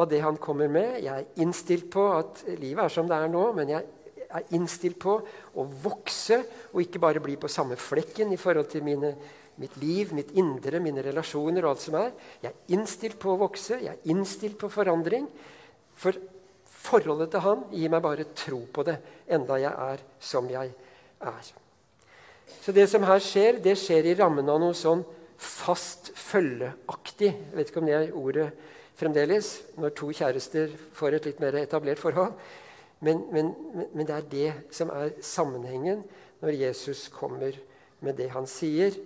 av 0.00 0.08
det 0.10 0.22
han 0.24 0.38
kommer 0.40 0.70
med. 0.72 1.02
Jeg 1.04 1.12
er 1.12 1.42
innstilt 1.44 1.90
på 1.92 2.06
at 2.14 2.42
livet 2.56 2.86
er 2.86 2.94
som 2.94 3.10
det 3.10 3.18
er 3.18 3.30
nå, 3.30 3.44
men 3.58 3.74
jeg 3.74 3.86
er 4.30 4.56
innstilt 4.56 4.98
på 5.02 5.18
å 5.20 5.66
vokse 5.84 6.40
og 6.70 6.82
ikke 6.84 7.02
bare 7.02 7.22
bli 7.22 7.36
på 7.40 7.50
samme 7.50 7.78
flekken 7.78 8.32
i 8.32 8.40
forhold 8.40 8.70
til 8.72 8.86
mine 8.86 9.12
mitt 9.60 9.76
liv, 9.82 10.12
mitt 10.16 10.30
indre, 10.38 10.80
mine 10.80 11.02
relasjoner 11.04 11.64
og 11.64 11.74
alt 11.74 11.84
som 11.84 11.96
er. 12.00 12.12
Jeg 12.42 12.52
er 12.52 12.76
innstilt 12.76 13.18
på 13.20 13.32
å 13.32 13.40
vokse, 13.40 13.80
jeg 13.80 13.92
er 13.92 14.12
innstilt 14.12 14.58
på 14.60 14.70
forandring. 14.72 15.26
For 16.00 16.16
forholdet 16.80 17.32
til 17.34 17.44
Han 17.44 17.64
gir 17.74 17.92
meg 17.92 18.04
bare 18.04 18.28
tro 18.36 18.62
på 18.72 18.84
det, 18.86 18.96
enda 19.28 19.58
jeg 19.60 19.72
er 19.72 20.04
som 20.20 20.48
jeg 20.50 20.72
er. 21.20 21.50
Så 22.60 22.72
det 22.72 22.88
som 22.90 23.04
her 23.06 23.20
skjer, 23.22 23.60
det 23.62 23.76
skjer 23.78 24.10
i 24.10 24.16
rammen 24.18 24.48
av 24.50 24.60
noe 24.62 24.76
sånn 24.76 25.04
fast 25.40 26.10
følgeaktig. 26.18 27.30
Jeg 27.30 27.56
vet 27.56 27.70
ikke 27.70 27.82
om 27.82 27.88
det 27.88 27.96
er 27.96 28.16
ordet 28.16 28.48
fremdeles, 29.00 29.52
når 29.80 29.94
to 29.96 30.10
kjærester 30.12 30.72
får 30.96 31.16
et 31.16 31.30
litt 31.30 31.40
mer 31.40 31.56
etablert 31.60 32.00
forhold. 32.00 32.34
Men, 33.00 33.22
men, 33.32 33.54
men 33.94 34.08
det 34.08 34.16
er 34.16 34.26
det 34.32 34.50
som 34.76 34.90
er 34.92 35.14
sammenhengen 35.24 36.02
når 36.42 36.58
Jesus 36.66 37.06
kommer 37.12 37.56
med 38.04 38.18
det 38.20 38.28
han 38.34 38.48
sier. 38.48 38.96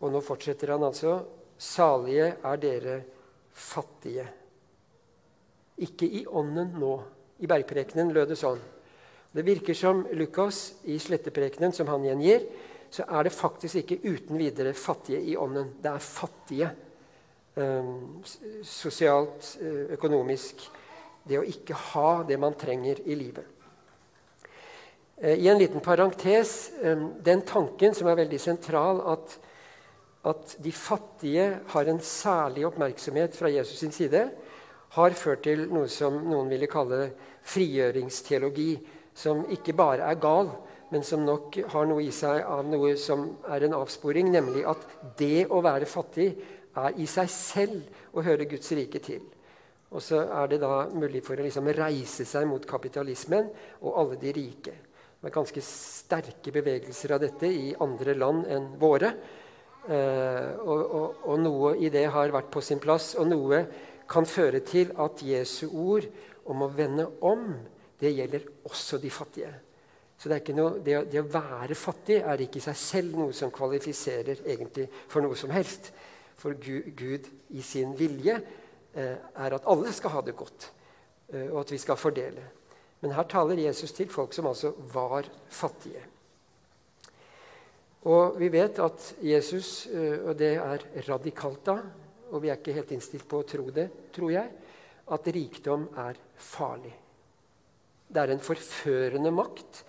Og 0.00 0.12
nå 0.12 0.22
fortsetter 0.24 0.74
han 0.74 0.86
altså 0.86 1.20
Salige 1.60 2.30
er 2.40 2.60
dere 2.60 2.94
fattige. 3.52 4.24
Ikke 5.84 6.06
i 6.08 6.22
ånden 6.24 6.72
nå. 6.80 6.94
I 7.40 7.48
bergprekenen 7.48 8.12
lød 8.16 8.32
det 8.32 8.38
sånn. 8.40 8.60
Det 9.32 9.44
virker 9.44 9.76
som 9.76 10.02
Lukas 10.16 10.80
i 10.88 10.96
sletteprekenen, 11.00 11.72
som 11.72 11.88
han 11.92 12.04
gjengir, 12.04 12.46
så 12.90 13.04
er 13.06 13.28
det 13.28 13.36
faktisk 13.36 13.82
ikke 13.82 14.00
uten 14.08 14.40
videre 14.40 14.72
fattige 14.74 15.20
i 15.20 15.36
ånden. 15.38 15.74
Det 15.80 15.92
er 15.92 16.02
fattige 16.04 16.70
eh, 17.54 17.92
sosialt, 18.66 19.52
økonomisk. 19.94 20.64
Det 21.28 21.38
å 21.38 21.46
ikke 21.46 21.76
ha 21.92 22.10
det 22.26 22.40
man 22.40 22.56
trenger 22.58 23.04
i 23.04 23.16
livet. 23.20 23.44
Uh, 25.20 25.36
I 25.36 25.48
en 25.52 25.60
liten 25.60 25.84
parentes 25.84 26.72
um, 26.80 27.10
den 27.20 27.44
tanken 27.44 27.94
som 27.94 28.08
er 28.08 28.18
veldig 28.22 28.40
sentral, 28.40 29.02
at 29.12 29.36
at 30.28 30.56
de 30.60 30.72
fattige 30.72 31.46
har 31.72 31.88
en 31.88 32.00
særlig 32.04 32.66
oppmerksomhet 32.68 33.36
fra 33.36 33.48
Jesus 33.52 33.78
sin 33.80 33.92
side, 33.94 34.26
har 34.90 35.14
ført 35.16 35.44
til 35.46 35.68
noe 35.70 35.88
som 35.88 36.16
noen 36.26 36.50
ville 36.50 36.68
kalle 36.70 37.12
frigjøringsteologi, 37.46 38.72
som 39.14 39.44
ikke 39.52 39.74
bare 39.78 40.08
er 40.10 40.18
gal, 40.20 40.50
men 40.90 41.04
som 41.06 41.22
nok 41.24 41.56
har 41.70 41.86
noe 41.86 42.02
i 42.02 42.12
seg 42.14 42.42
av 42.42 42.64
noe 42.66 42.96
som 42.98 43.28
er 43.48 43.66
en 43.66 43.76
avsporing, 43.78 44.30
nemlig 44.32 44.64
at 44.66 44.82
det 45.18 45.46
å 45.46 45.62
være 45.62 45.88
fattig 45.88 46.32
er 46.80 46.98
i 46.98 47.06
seg 47.10 47.30
selv 47.30 48.16
å 48.16 48.24
høre 48.26 48.48
Guds 48.50 48.72
rike 48.74 49.02
til. 49.02 49.22
Og 49.90 50.02
så 50.02 50.22
er 50.22 50.50
det 50.50 50.60
da 50.62 50.84
mulig 50.94 51.22
for 51.26 51.38
å 51.38 51.46
liksom 51.46 51.70
reise 51.74 52.26
seg 52.26 52.46
mot 52.46 52.66
kapitalismen 52.66 53.48
og 53.80 53.96
alle 54.02 54.18
de 54.22 54.34
rike. 54.34 54.74
Det 55.20 55.28
er 55.28 55.34
ganske 55.34 55.62
sterke 55.64 56.52
bevegelser 56.54 57.14
av 57.14 57.22
dette 57.22 57.50
i 57.50 57.74
andre 57.82 58.14
land 58.16 58.46
enn 58.50 58.70
våre. 58.80 59.10
Eh, 59.88 60.50
og, 60.60 60.80
og, 60.92 61.22
og, 61.24 61.38
noe 61.40 61.72
i 61.80 61.88
det 61.92 62.04
har 62.12 62.34
vært 62.34 62.50
på 62.52 62.60
sin 62.64 62.80
plass, 62.82 63.14
og 63.16 63.30
noe 63.30 63.62
kan 64.10 64.26
føre 64.28 64.60
til 64.66 64.92
at 65.00 65.22
Jesu 65.24 65.70
ord 65.70 66.04
om 66.50 66.66
å 66.66 66.70
vende 66.74 67.06
om, 67.24 67.54
det 68.00 68.12
gjelder 68.12 68.44
også 68.68 68.98
de 69.00 69.10
fattige. 69.12 69.52
Så 70.20 70.28
det, 70.28 70.42
noe, 70.52 70.82
det, 70.84 70.98
det, 71.12 71.22
å 71.22 71.32
være 71.32 71.76
fattig 71.78 72.18
er 72.20 72.42
ikke 72.44 72.60
i 72.60 72.64
seg 72.64 72.76
selv 72.76 73.16
noe 73.16 73.32
som 73.36 73.52
kvalifiserer 73.54 74.42
egentlig 74.44 74.86
for 75.08 75.24
noe 75.24 75.36
som 75.38 75.52
helst. 75.54 75.90
For 76.40 76.56
Gud, 76.60 76.92
Gud 76.96 77.28
i 77.56 77.64
sin 77.64 77.94
vilje 77.96 78.36
eh, 78.36 79.16
er 79.16 79.56
at 79.56 79.68
alle 79.68 79.92
skal 79.96 80.16
ha 80.16 80.24
det 80.24 80.36
godt, 80.36 80.70
eh, 81.32 81.48
og 81.48 81.62
at 81.62 81.72
vi 81.72 81.80
skal 81.80 82.00
fordele. 82.00 82.44
Men 83.00 83.16
her 83.16 83.28
taler 83.32 83.64
Jesus 83.64 83.96
til 83.96 84.12
folk 84.12 84.36
som 84.36 84.48
altså 84.50 84.74
var 84.92 85.28
fattige. 85.48 86.04
Og 88.08 88.38
vi 88.40 88.48
vet 88.48 88.78
at 88.80 89.10
Jesus, 89.20 89.84
eh, 89.92 90.22
og 90.24 90.38
det 90.40 90.54
er 90.56 90.84
radikalt 91.08 91.64
da, 91.66 91.76
og 92.30 92.40
vi 92.40 92.48
er 92.48 92.56
ikke 92.56 92.72
helt 92.78 92.92
innstilt 92.94 93.26
på 93.28 93.42
å 93.42 93.48
tro 93.48 93.66
det, 93.74 93.90
tror 94.14 94.32
jeg, 94.32 94.52
at 95.10 95.28
rikdom 95.34 95.88
er 96.00 96.16
farlig. 96.40 96.94
Det 98.10 98.22
er 98.22 98.32
en 98.32 98.42
forførende 98.42 99.32
makt 99.34 99.82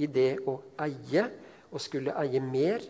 i 0.00 0.08
det 0.10 0.38
å 0.48 0.56
eie 0.86 1.26
og 1.68 1.82
skulle 1.82 2.16
eie 2.22 2.40
mer. 2.40 2.86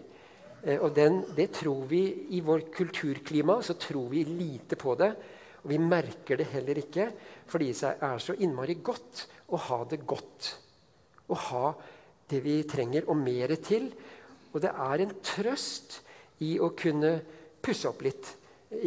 Eh, 0.63 0.79
og 0.79 0.95
den, 0.95 1.25
det 1.35 1.51
tror 1.59 1.83
vi 1.91 2.05
I 2.39 2.43
vårt 2.47 2.71
kulturklima 2.75 3.59
så 3.67 3.75
tror 3.81 4.09
vi 4.13 4.23
lite 4.29 4.79
på 4.79 4.95
det. 5.01 5.11
Og 5.65 5.73
vi 5.73 5.81
merker 5.83 6.39
det 6.39 6.53
heller 6.53 6.79
ikke, 6.79 7.11
fordi 7.51 7.73
det 7.75 7.97
er 8.07 8.23
så 8.23 8.37
innmari 8.39 8.79
godt 8.79 9.27
å 9.51 9.59
ha 9.69 9.81
det 9.91 10.05
godt. 10.07 10.53
Å 11.29 11.43
ha 11.51 11.73
det 12.31 12.41
vi 12.45 12.61
trenger, 12.69 13.09
og 13.11 13.19
mer 13.19 13.57
til. 13.65 13.91
Og 14.59 14.65
det 14.65 14.73
er 14.75 15.05
en 15.05 15.13
trøst 15.23 16.01
i 16.43 16.57
å 16.59 16.73
kunne 16.75 17.13
pusse 17.63 17.87
opp 17.87 18.03
litt. 18.03 18.33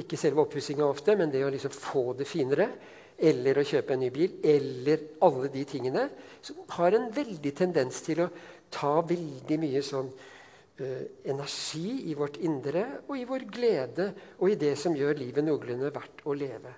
Ikke 0.02 0.20
selve 0.20 0.44
oppussinga 0.44 0.84
ofte, 0.84 1.16
men 1.16 1.32
det 1.32 1.46
å 1.48 1.52
liksom 1.54 1.72
få 1.72 2.12
det 2.20 2.28
finere. 2.28 2.68
Eller 3.16 3.56
å 3.56 3.64
kjøpe 3.64 3.96
en 3.96 4.04
ny 4.04 4.10
bil. 4.12 4.36
Eller 4.44 5.06
alle 5.24 5.48
de 5.54 5.64
tingene. 5.70 6.10
Som 6.44 6.60
har 6.76 6.98
en 6.98 7.08
veldig 7.16 7.56
tendens 7.56 8.02
til 8.04 8.26
å 8.26 8.28
ta 8.72 8.98
veldig 9.08 9.60
mye 9.64 9.80
sånn 9.86 10.12
uh, 10.12 11.02
energi 11.32 12.12
i 12.12 12.20
vårt 12.20 12.42
indre 12.44 12.86
og 13.06 13.16
i 13.16 13.26
vår 13.32 13.48
glede 13.48 14.12
og 14.40 14.52
i 14.52 14.60
det 14.60 14.76
som 14.80 14.96
gjør 14.96 15.24
livet 15.24 15.48
noenlunde 15.48 15.96
verdt 15.96 16.24
å 16.28 16.36
leve. 16.36 16.76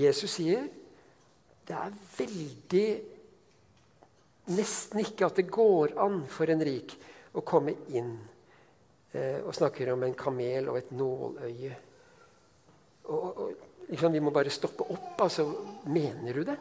Jesus 0.00 0.38
sier 0.40 0.64
det 1.68 1.76
er 1.76 1.96
veldig 2.16 2.86
nesten 4.56 5.04
ikke 5.04 5.28
at 5.28 5.38
det 5.38 5.50
går 5.52 5.98
an 6.02 6.22
for 6.32 6.50
en 6.52 6.64
rik 6.64 6.96
å 7.32 7.44
komme 7.46 7.74
inn 7.96 8.12
eh, 9.12 9.40
og 9.40 9.54
snakker 9.56 9.92
om 9.94 10.04
en 10.04 10.16
kamel 10.18 10.68
og 10.72 10.78
et 10.80 10.92
nåløye. 10.96 11.76
Og, 13.08 13.24
og, 13.28 13.52
liksom, 13.88 14.12
vi 14.12 14.22
må 14.24 14.32
bare 14.34 14.52
stoppe 14.52 14.86
opp. 14.92 15.14
Altså, 15.24 15.46
mener 15.88 16.38
du 16.38 16.44
det? 16.48 16.58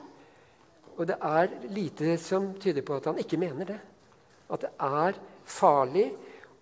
Og 0.98 1.08
det 1.08 1.18
er 1.18 1.52
lite 1.74 2.16
som 2.22 2.52
tyder 2.62 2.86
på 2.86 2.98
at 2.98 3.10
han 3.12 3.20
ikke 3.22 3.40
mener 3.42 3.74
det. 3.74 3.80
At 4.52 4.66
det 4.66 4.72
er 4.86 5.20
farlig 5.48 6.08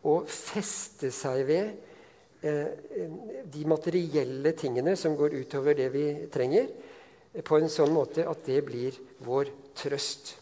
å 0.08 0.20
feste 0.30 1.12
seg 1.14 1.42
ved 1.50 1.72
eh, 2.46 2.70
de 3.50 3.66
materielle 3.68 4.54
tingene 4.58 4.96
som 5.00 5.18
går 5.20 5.36
utover 5.42 5.78
det 5.78 5.90
vi 5.94 6.06
trenger, 6.32 6.70
på 7.46 7.60
en 7.60 7.70
sånn 7.70 7.92
måte 7.94 8.24
at 8.26 8.42
det 8.48 8.62
blir 8.66 8.96
vår 9.26 9.52
trøst. 9.78 10.34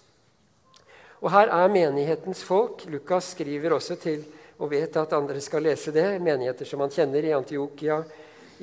Og 1.23 1.31
her 1.33 1.49
er 1.49 1.71
menighetens 1.73 2.43
folk. 2.45 2.85
Lukas 2.91 3.33
skriver 3.33 3.73
også 3.77 3.97
til 4.01 4.25
og 4.57 4.71
vet 4.71 4.95
at 4.97 5.13
andre 5.13 5.41
skal 5.41 5.65
lese 5.65 5.93
det. 5.93 6.05
Menigheter 6.21 6.65
som 6.65 6.81
han 6.83 6.93
kjenner 6.93 7.25
i 7.25 7.35
Antiokia, 7.37 8.01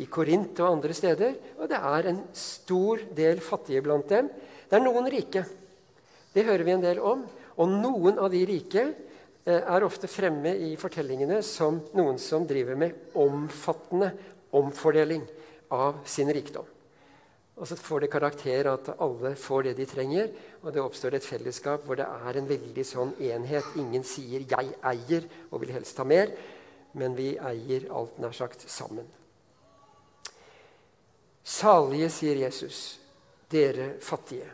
i 0.02 0.06
Korint 0.10 0.58
og 0.62 0.72
andre 0.72 0.94
steder. 0.94 1.36
Og 1.60 1.70
det 1.70 1.78
er 1.78 2.10
en 2.10 2.20
stor 2.34 3.02
del 3.14 3.42
fattige 3.42 3.82
blant 3.84 4.10
dem. 4.10 4.30
Det 4.68 4.78
er 4.78 4.82
noen 4.82 5.10
rike. 5.10 5.44
Det 6.34 6.46
hører 6.46 6.66
vi 6.66 6.74
en 6.74 6.84
del 6.84 7.02
om. 7.02 7.24
Og 7.62 7.70
noen 7.70 8.18
av 8.18 8.30
de 8.32 8.42
rike 8.48 8.84
eh, 8.90 9.60
er 9.60 9.86
ofte 9.86 10.10
fremme 10.10 10.56
i 10.66 10.74
fortellingene 10.78 11.38
som 11.46 11.78
noen 11.94 12.18
som 12.18 12.46
driver 12.46 12.78
med 12.78 13.14
omfattende 13.22 14.10
omfordeling 14.54 15.22
av 15.74 16.02
sin 16.06 16.30
rikdom. 16.34 16.73
Og 17.54 17.68
så 17.70 17.76
får 17.78 18.02
det 18.02 18.10
karakter 18.10 18.66
at 18.66 18.88
alle 18.98 19.34
får 19.38 19.68
det 19.68 19.76
de 19.78 19.86
trenger, 19.86 20.30
og 20.62 20.72
det 20.74 20.82
oppstår 20.82 21.14
et 21.14 21.26
fellesskap 21.26 21.84
hvor 21.86 21.98
det 22.00 22.06
er 22.06 22.38
en 22.38 22.48
veldig 22.48 22.84
sånn 22.86 23.12
enhet. 23.22 23.76
Ingen 23.78 24.02
sier 24.02 24.40
'jeg 24.40 24.74
eier' 24.82 25.28
og 25.50 25.60
vil 25.60 25.72
helst 25.72 25.96
ha 25.98 26.04
mer, 26.04 26.34
men 26.94 27.14
vi 27.14 27.36
eier 27.38 27.86
alt 27.92 28.18
nær 28.18 28.32
sagt 28.32 28.64
sammen. 28.70 29.06
Salige, 31.44 32.10
sier 32.10 32.36
Jesus, 32.36 32.98
dere 33.50 34.00
fattige. 34.00 34.50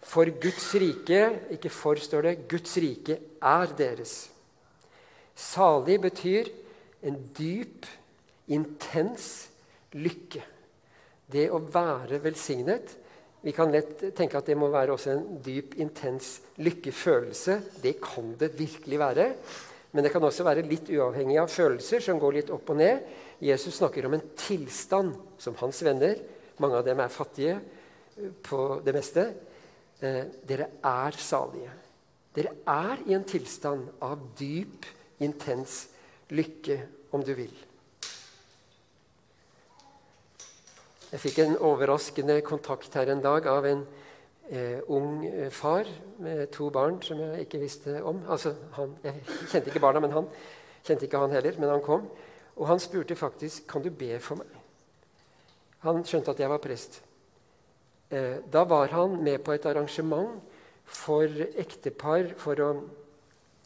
For 0.00 0.24
Guds 0.24 0.74
rike 0.74 1.40
Ikke 1.50 1.70
for, 1.70 1.96
står 1.96 2.22
det. 2.22 2.48
Guds 2.48 2.76
rike 2.76 3.18
er 3.42 3.66
deres. 3.76 4.30
Salig 5.34 6.00
betyr 6.00 6.48
en 7.02 7.18
dyp, 7.38 7.86
intens 8.48 9.48
lykke. 9.92 10.42
Det 11.28 11.48
å 11.52 11.60
være 11.60 12.20
velsignet 12.24 12.96
Vi 13.44 13.52
kan 13.54 13.70
lett 13.70 14.00
tenke 14.16 14.40
at 14.40 14.48
det 14.48 14.56
må 14.58 14.66
være 14.72 14.96
også 14.96 15.12
en 15.12 15.26
dyp, 15.44 15.76
intens 15.78 16.40
lykkefølelse. 16.58 17.54
Det 17.84 17.92
kan 18.02 18.32
det 18.40 18.48
virkelig 18.58 18.98
være. 18.98 19.26
Men 19.94 20.04
det 20.04 20.10
kan 20.10 20.24
også 20.26 20.42
være 20.44 20.64
litt 20.66 20.90
uavhengig 20.90 21.38
av 21.38 21.52
følelser 21.52 22.02
som 22.02 22.18
går 22.18 22.34
litt 22.40 22.50
opp 22.52 22.72
og 22.74 22.80
ned. 22.80 23.06
Jesus 23.38 23.78
snakker 23.78 24.08
om 24.08 24.16
en 24.18 24.26
tilstand 24.36 25.14
som 25.38 25.56
hans 25.62 25.84
venner 25.86 26.18
Mange 26.58 26.80
av 26.80 26.82
dem 26.82 26.98
er 26.98 27.12
fattige 27.14 27.54
eh, 27.54 28.32
på 28.42 28.80
det 28.82 28.94
meste. 28.96 29.24
Eh, 30.02 30.24
dere 30.42 30.72
er 30.82 31.18
salige. 31.22 31.70
Dere 32.34 32.56
er 32.66 33.04
i 33.06 33.14
en 33.14 33.26
tilstand 33.26 33.86
av 34.02 34.24
dyp, 34.38 34.86
intens 35.22 35.84
lykke, 36.34 36.80
om 37.14 37.22
du 37.22 37.30
vil. 37.38 37.54
Jeg 41.08 41.22
fikk 41.22 41.38
en 41.40 41.54
overraskende 41.64 42.34
kontakt 42.44 42.92
her 42.98 43.08
en 43.08 43.22
dag 43.24 43.46
av 43.48 43.64
en 43.64 43.78
eh, 44.52 44.82
ung 44.92 45.22
eh, 45.24 45.48
far 45.48 45.88
med 46.20 46.50
to 46.52 46.66
barn 46.68 46.98
som 47.00 47.22
jeg 47.22 47.46
ikke 47.46 47.60
visste 47.62 47.94
om. 48.04 48.18
Altså, 48.28 48.52
han, 48.76 48.92
jeg 49.06 49.22
kjente 49.48 49.72
ikke 49.72 49.80
barna, 49.80 50.02
men 50.04 50.12
han 50.12 50.28
kjente 50.84 51.08
ikke 51.08 51.22
han 51.22 51.32
heller. 51.32 51.56
Men 51.56 51.72
han 51.72 51.84
kom, 51.86 52.04
og 52.58 52.68
han 52.68 52.84
spurte 52.84 53.16
faktisk 53.16 53.64
kan 53.72 53.86
du 53.86 53.88
be 53.88 54.18
for 54.20 54.42
meg. 54.42 54.52
Han 55.86 56.04
skjønte 56.04 56.36
at 56.36 56.44
jeg 56.44 56.52
var 56.52 56.60
prest. 56.60 57.00
Eh, 58.12 58.44
da 58.52 58.66
var 58.68 58.92
han 58.92 59.16
med 59.24 59.40
på 59.46 59.56
et 59.56 59.64
arrangement 59.72 60.36
for 60.84 61.40
ektepar 61.56 62.34
for 62.36 62.64
å, 62.68 62.70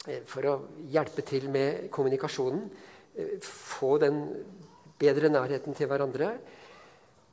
eh, 0.06 0.22
for 0.30 0.46
å 0.46 0.56
hjelpe 0.94 1.26
til 1.26 1.50
med 1.50 1.90
kommunikasjonen. 1.90 2.68
Eh, 3.18 3.38
få 3.42 3.98
den 3.98 4.28
bedre 5.02 5.26
nærheten 5.26 5.74
til 5.74 5.90
hverandre. 5.90 6.36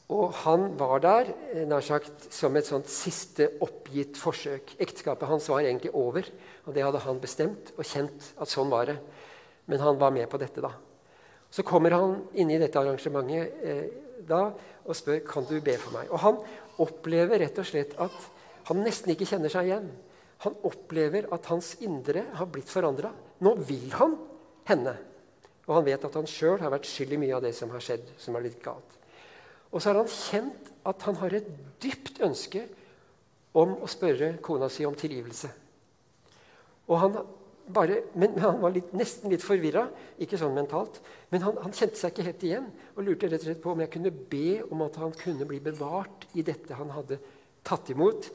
Og 0.09 0.33
han 0.41 0.71
var 0.79 1.01
der 1.03 1.31
eh, 1.53 1.65
nær 1.69 1.85
sagt 1.85 2.29
som 2.33 2.55
et 2.57 2.65
sånt 2.65 2.89
siste 2.89 3.45
oppgitt 3.61 4.17
forsøk. 4.17 4.73
Ekteskapet 4.81 5.29
hans 5.29 5.49
var 5.51 5.61
egentlig 5.61 5.93
over, 5.93 6.25
og 6.65 6.73
det 6.73 6.85
hadde 6.85 7.03
han 7.05 7.21
bestemt 7.21 7.73
og 7.77 7.85
kjent 7.85 8.31
at 8.41 8.49
sånn 8.49 8.71
var 8.73 8.89
det. 8.89 8.97
Men 9.69 9.83
han 9.85 9.99
var 10.01 10.13
med 10.15 10.25
på 10.31 10.39
dette, 10.41 10.63
da. 10.65 10.73
Så 11.53 11.65
kommer 11.65 11.93
han 11.93 12.17
inn 12.37 12.49
i 12.53 12.57
dette 12.61 12.81
arrangementet 12.81 13.63
eh, 13.65 13.85
da 14.29 14.49
og 14.89 14.97
spør 14.97 15.21
kan 15.25 15.45
du 15.49 15.59
be 15.61 15.75
for 15.77 15.93
meg. 15.93 16.09
Og 16.09 16.21
han 16.23 16.39
opplever 16.81 17.41
rett 17.43 17.61
og 17.61 17.67
slett 17.69 17.95
at 18.01 18.17
han 18.69 18.81
nesten 18.85 19.13
ikke 19.13 19.27
kjenner 19.29 19.53
seg 19.53 19.69
igjen. 19.69 19.89
Han 20.45 20.55
opplever 20.65 21.27
at 21.35 21.49
hans 21.51 21.75
indre 21.85 22.23
har 22.37 22.49
blitt 22.49 22.69
forandra. 22.71 23.11
Nå 23.45 23.53
vil 23.67 23.89
han 23.97 24.15
henne. 24.69 24.95
Og 25.67 25.75
han 25.77 25.85
vet 25.85 26.05
at 26.05 26.15
han 26.17 26.29
sjøl 26.29 26.61
har 26.63 26.73
vært 26.73 26.89
skyld 26.89 27.13
i 27.13 27.21
mye 27.21 27.35
av 27.37 27.45
det 27.45 27.53
som 27.57 27.69
har 27.73 27.83
skjedd, 27.83 28.07
som 28.17 28.37
er 28.37 28.47
litt 28.47 28.61
galt. 28.63 28.98
Og 29.69 29.81
så 29.81 29.91
har 29.91 30.01
han 30.01 30.11
kjent 30.11 30.69
at 30.89 31.03
han 31.05 31.17
har 31.21 31.35
et 31.37 31.49
dypt 31.81 32.21
ønske 32.25 32.65
om 33.57 33.75
å 33.83 33.89
spørre 33.89 34.35
kona 34.45 34.69
si 34.71 34.85
om 34.87 34.97
tilgivelse. 34.97 35.49
Og 36.89 36.97
han 37.03 37.17
bare, 37.69 37.99
men 38.17 38.37
han 38.41 38.57
var 38.61 38.73
litt, 38.73 38.91
nesten 38.97 39.29
litt 39.29 39.45
forvirra, 39.45 39.85
ikke 40.21 40.39
sånn 40.41 40.55
mentalt. 40.57 40.99
Men 41.29 41.43
han, 41.45 41.59
han, 41.61 41.75
kjente 41.75 41.99
seg 41.99 42.13
ikke 42.13 42.25
helt 42.25 42.45
igjen 42.47 42.69
og 42.95 43.03
lurte 43.05 43.29
rett 43.29 43.43
og 43.43 43.49
slett 43.49 43.61
på 43.61 43.73
om 43.75 43.83
jeg 43.83 43.93
kunne 43.93 44.13
be 44.31 44.61
om 44.65 44.81
at 44.85 44.97
han 45.01 45.13
kunne 45.17 45.47
bli 45.49 45.59
bevart 45.63 46.25
i 46.33 46.45
dette 46.45 46.77
han 46.77 46.93
hadde 46.95 47.19
tatt 47.65 47.91
imot 47.93 48.31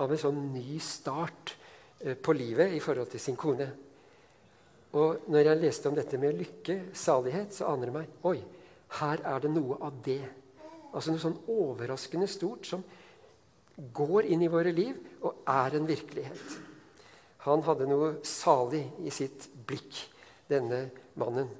av 0.00 0.14
en 0.14 0.22
sånn 0.22 0.40
ny 0.54 0.78
start 0.80 1.52
eh, 2.00 2.16
på 2.16 2.32
livet 2.36 2.72
i 2.76 2.80
forhold 2.80 3.10
til 3.12 3.22
sin 3.22 3.36
kone. 3.36 3.68
Og 4.96 5.28
når 5.28 5.50
jeg 5.50 5.60
leste 5.60 5.90
om 5.90 5.96
dette 5.98 6.20
med 6.20 6.38
lykke, 6.38 6.78
salighet, 6.96 7.52
så 7.52 7.68
aner 7.68 7.90
det 7.90 7.96
meg 7.98 8.28
Oi, 8.30 8.38
her 9.02 9.20
er 9.20 9.44
det 9.44 9.52
noe 9.52 9.76
av 9.84 9.98
det 10.06 10.22
Altså 10.92 11.12
noe 11.12 11.22
sånn 11.22 11.38
overraskende 11.52 12.28
stort 12.30 12.66
som 12.68 12.82
går 13.94 14.30
inn 14.32 14.42
i 14.42 14.50
våre 14.50 14.72
liv 14.74 14.96
og 15.22 15.44
er 15.48 15.76
en 15.78 15.86
virkelighet. 15.88 16.58
Han 17.46 17.62
hadde 17.66 17.86
noe 17.88 18.10
salig 18.26 18.82
i 19.06 19.12
sitt 19.14 19.46
blikk, 19.68 20.00
denne 20.50 20.88
mannen. 21.20 21.50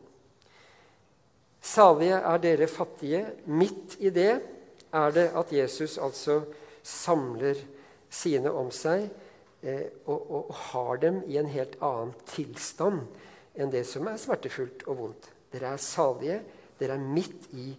Salige 1.62 2.18
er 2.18 2.42
dere 2.42 2.68
fattige. 2.70 3.22
Midt 3.46 3.98
i 4.00 4.10
det 4.14 4.32
er 4.94 5.14
det 5.14 5.28
at 5.36 5.52
Jesus 5.52 5.98
altså 6.00 6.40
samler 6.82 7.58
sine 8.08 8.50
om 8.56 8.70
seg 8.72 9.04
eh, 9.60 9.84
og, 10.06 10.16
og, 10.16 10.48
og 10.48 10.54
har 10.70 11.02
dem 11.02 11.20
i 11.28 11.36
en 11.40 11.50
helt 11.52 11.76
annen 11.84 12.14
tilstand 12.30 13.04
enn 13.58 13.72
det 13.74 13.84
som 13.88 14.08
er 14.08 14.20
smertefullt 14.20 14.86
og 14.88 15.02
vondt. 15.02 15.28
Dere 15.52 15.74
er 15.74 15.82
salige. 15.82 16.40
Dere 16.78 16.96
er 16.96 17.04
midt 17.04 17.48
i 17.58 17.72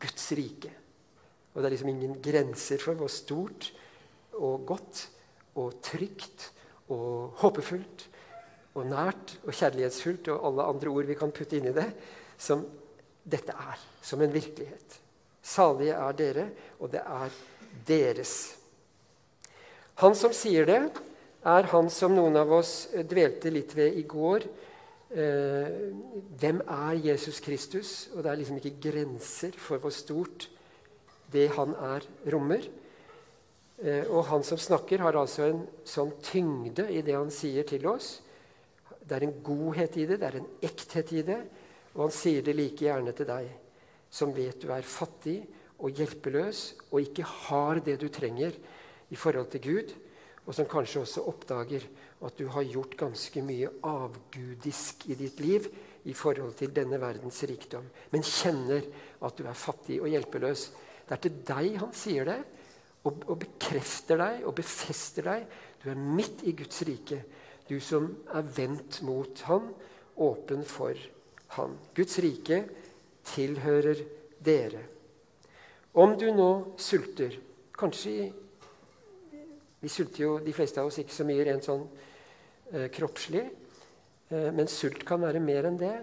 Guds 0.00 0.30
rike. 0.38 0.72
Og 1.60 1.64
det 1.66 1.68
er 1.68 1.74
liksom 1.74 1.90
ingen 1.92 2.14
grenser 2.24 2.80
for 2.80 2.96
hvor 2.96 3.10
stort 3.12 3.66
og 4.40 4.62
godt 4.64 5.00
og 5.60 5.74
trygt 5.84 6.46
og 6.88 7.34
håpefullt 7.42 8.04
og 8.78 8.86
nært 8.88 9.34
og 9.44 9.52
kjærlighetsfullt 9.52 10.30
og 10.32 10.46
alle 10.48 10.64
andre 10.72 10.92
ord 10.94 11.10
vi 11.10 11.16
kan 11.20 11.34
putte 11.36 11.58
inn 11.58 11.68
i 11.68 11.74
det, 11.76 11.84
som 12.40 12.62
dette 13.28 13.52
er. 13.52 13.82
Som 14.00 14.22
en 14.24 14.32
virkelighet. 14.32 14.96
Salige 15.44 15.98
er 16.00 16.16
dere, 16.16 16.46
og 16.80 16.94
det 16.94 17.02
er 17.04 17.34
deres. 17.90 18.32
Han 20.00 20.16
som 20.16 20.32
sier 20.32 20.64
det, 20.64 20.80
er 21.44 21.68
han 21.74 21.90
som 21.92 22.14
noen 22.16 22.38
av 22.40 22.54
oss 22.56 22.86
dvelte 22.94 23.52
litt 23.52 23.74
ved 23.76 24.00
i 24.00 24.06
går. 24.08 24.46
Eh, 25.12 25.76
hvem 26.40 26.62
er 26.64 27.04
Jesus 27.10 27.42
Kristus? 27.44 27.92
Og 28.14 28.24
det 28.24 28.32
er 28.32 28.40
liksom 28.40 28.62
ikke 28.62 28.78
grenser 28.88 29.60
for 29.60 29.76
hvor 29.76 29.92
stort 29.92 30.48
det 31.32 31.48
han 31.56 31.74
er, 31.74 32.06
rommer. 32.32 32.66
Eh, 33.80 34.04
og 34.08 34.26
han 34.28 34.44
som 34.46 34.60
snakker, 34.60 35.02
har 35.04 35.16
altså 35.16 35.46
en 35.48 35.62
sånn 35.88 36.12
tyngde 36.24 36.88
i 36.92 37.00
det 37.06 37.16
han 37.16 37.32
sier 37.34 37.66
til 37.68 37.86
oss. 37.90 38.18
Det 39.00 39.16
er 39.16 39.26
en 39.26 39.38
godhet 39.44 39.96
i 39.98 40.06
det, 40.10 40.20
det 40.20 40.28
er 40.28 40.40
en 40.40 40.50
ekthet 40.62 41.14
i 41.16 41.24
det. 41.26 41.40
Og 41.94 42.04
han 42.06 42.14
sier 42.14 42.44
det 42.46 42.54
like 42.54 42.84
gjerne 42.84 43.14
til 43.16 43.26
deg, 43.30 43.48
som 44.10 44.34
vet 44.34 44.60
du 44.62 44.68
er 44.74 44.86
fattig 44.86 45.40
og 45.80 45.96
hjelpeløs 45.96 46.60
og 46.90 47.00
ikke 47.02 47.26
har 47.26 47.80
det 47.84 47.96
du 48.02 48.08
trenger 48.12 48.54
i 49.10 49.18
forhold 49.18 49.50
til 49.50 49.64
Gud, 49.64 49.94
og 50.46 50.54
som 50.54 50.68
kanskje 50.70 51.02
også 51.02 51.24
oppdager 51.30 51.84
at 52.26 52.36
du 52.36 52.46
har 52.52 52.66
gjort 52.68 52.96
ganske 53.00 53.42
mye 53.44 53.70
avgudisk 53.86 55.06
i 55.10 55.16
ditt 55.18 55.40
liv 55.42 55.66
i 56.08 56.14
forhold 56.16 56.54
til 56.58 56.72
denne 56.74 57.00
verdens 57.00 57.42
rikdom, 57.48 57.84
men 58.12 58.24
kjenner 58.24 58.84
at 59.24 59.36
du 59.36 59.44
er 59.46 59.58
fattig 59.58 60.00
og 60.00 60.10
hjelpeløs 60.12 60.68
det 61.10 61.16
er 61.16 61.22
til 61.24 61.38
deg 61.48 61.78
han 61.82 61.94
sier 61.96 62.28
det, 62.28 62.38
og, 63.02 63.24
og 63.26 63.38
bekrefter 63.42 64.20
deg 64.20 64.44
og 64.46 64.54
befester 64.60 65.26
deg 65.26 65.46
Du 65.80 65.88
er 65.90 65.98
midt 65.98 66.44
i 66.46 66.52
Guds 66.54 66.82
rike, 66.86 67.22
du 67.66 67.80
som 67.82 68.06
er 68.36 68.46
vendt 68.54 69.00
mot 69.08 69.42
Han, 69.48 69.70
åpen 70.20 70.62
for 70.68 70.94
Han. 71.56 71.74
Guds 71.96 72.18
rike 72.22 72.60
tilhører 73.26 74.04
dere. 74.38 74.84
Om 75.98 76.14
du 76.20 76.28
nå 76.30 76.50
sulter 76.78 77.34
Kanskje 77.80 78.30
Vi 79.80 79.88
sulter 79.90 80.22
jo, 80.22 80.34
de 80.44 80.52
fleste 80.54 80.78
av 80.78 80.90
oss, 80.90 81.00
ikke 81.00 81.16
så 81.16 81.24
mye 81.26 81.46
rent 81.48 81.64
sånn 81.64 81.86
eh, 82.70 82.90
kroppslig. 82.92 83.46
Eh, 84.28 84.50
men 84.52 84.68
sult 84.68 85.02
kan 85.08 85.24
være 85.24 85.40
mer 85.40 85.66
enn 85.70 85.78
det. 85.80 85.94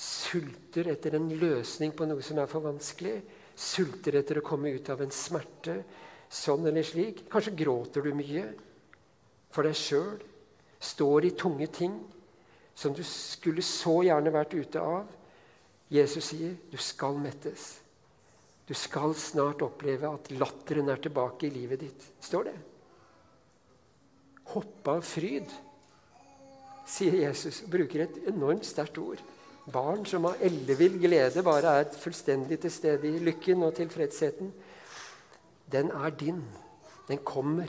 Sulter 0.00 0.88
etter 0.88 1.18
en 1.18 1.28
løsning 1.38 1.92
på 1.92 2.08
noe 2.08 2.24
som 2.24 2.40
er 2.40 2.48
for 2.48 2.64
vanskelig. 2.64 3.18
Sulter 3.60 4.16
etter 4.22 4.40
å 4.40 4.44
komme 4.46 4.72
ut 4.72 4.88
av 4.92 5.02
en 5.04 5.12
smerte. 5.12 5.82
Sånn 6.30 6.64
eller 6.70 6.86
slik. 6.86 7.26
Kanskje 7.30 7.56
gråter 7.58 8.06
du 8.06 8.14
mye 8.16 8.46
for 9.52 9.66
deg 9.66 9.76
sjøl. 9.76 10.16
Står 10.80 11.28
i 11.28 11.34
tunge 11.36 11.68
ting 11.74 11.98
som 12.80 12.94
du 12.96 13.02
skulle 13.04 13.64
så 13.66 13.98
gjerne 14.06 14.32
vært 14.32 14.56
ute 14.56 14.80
av. 14.80 15.08
Jesus 15.92 16.30
sier 16.32 16.54
du 16.70 16.78
skal 16.80 17.18
mettes. 17.20 17.74
Du 18.70 18.76
skal 18.78 19.12
snart 19.18 19.64
oppleve 19.66 20.08
at 20.08 20.30
latteren 20.38 20.88
er 20.92 21.00
tilbake 21.02 21.48
i 21.48 21.52
livet 21.52 21.82
ditt. 21.82 22.04
Står 22.22 22.46
det? 22.46 22.54
Hoppe 24.54 24.94
av 24.94 25.02
fryd, 25.06 25.50
sier 26.88 27.18
Jesus 27.18 27.60
og 27.64 27.72
bruker 27.74 28.04
et 28.06 28.16
enormt 28.30 28.66
sterkt 28.66 28.98
ord. 29.02 29.20
Barn 29.68 30.06
som 30.08 30.24
av 30.30 30.40
ellevill 30.42 30.96
glede 31.02 31.44
bare 31.44 31.76
er 31.82 31.92
fullstendig 32.00 32.60
til 32.62 32.72
stede 32.72 33.10
i 33.10 33.20
lykken 33.22 33.62
og 33.66 33.74
tilfredsheten. 33.76 34.52
Den 35.70 35.90
er 35.90 36.10
din. 36.10 36.42
Den 37.08 37.20
kommer. 37.24 37.68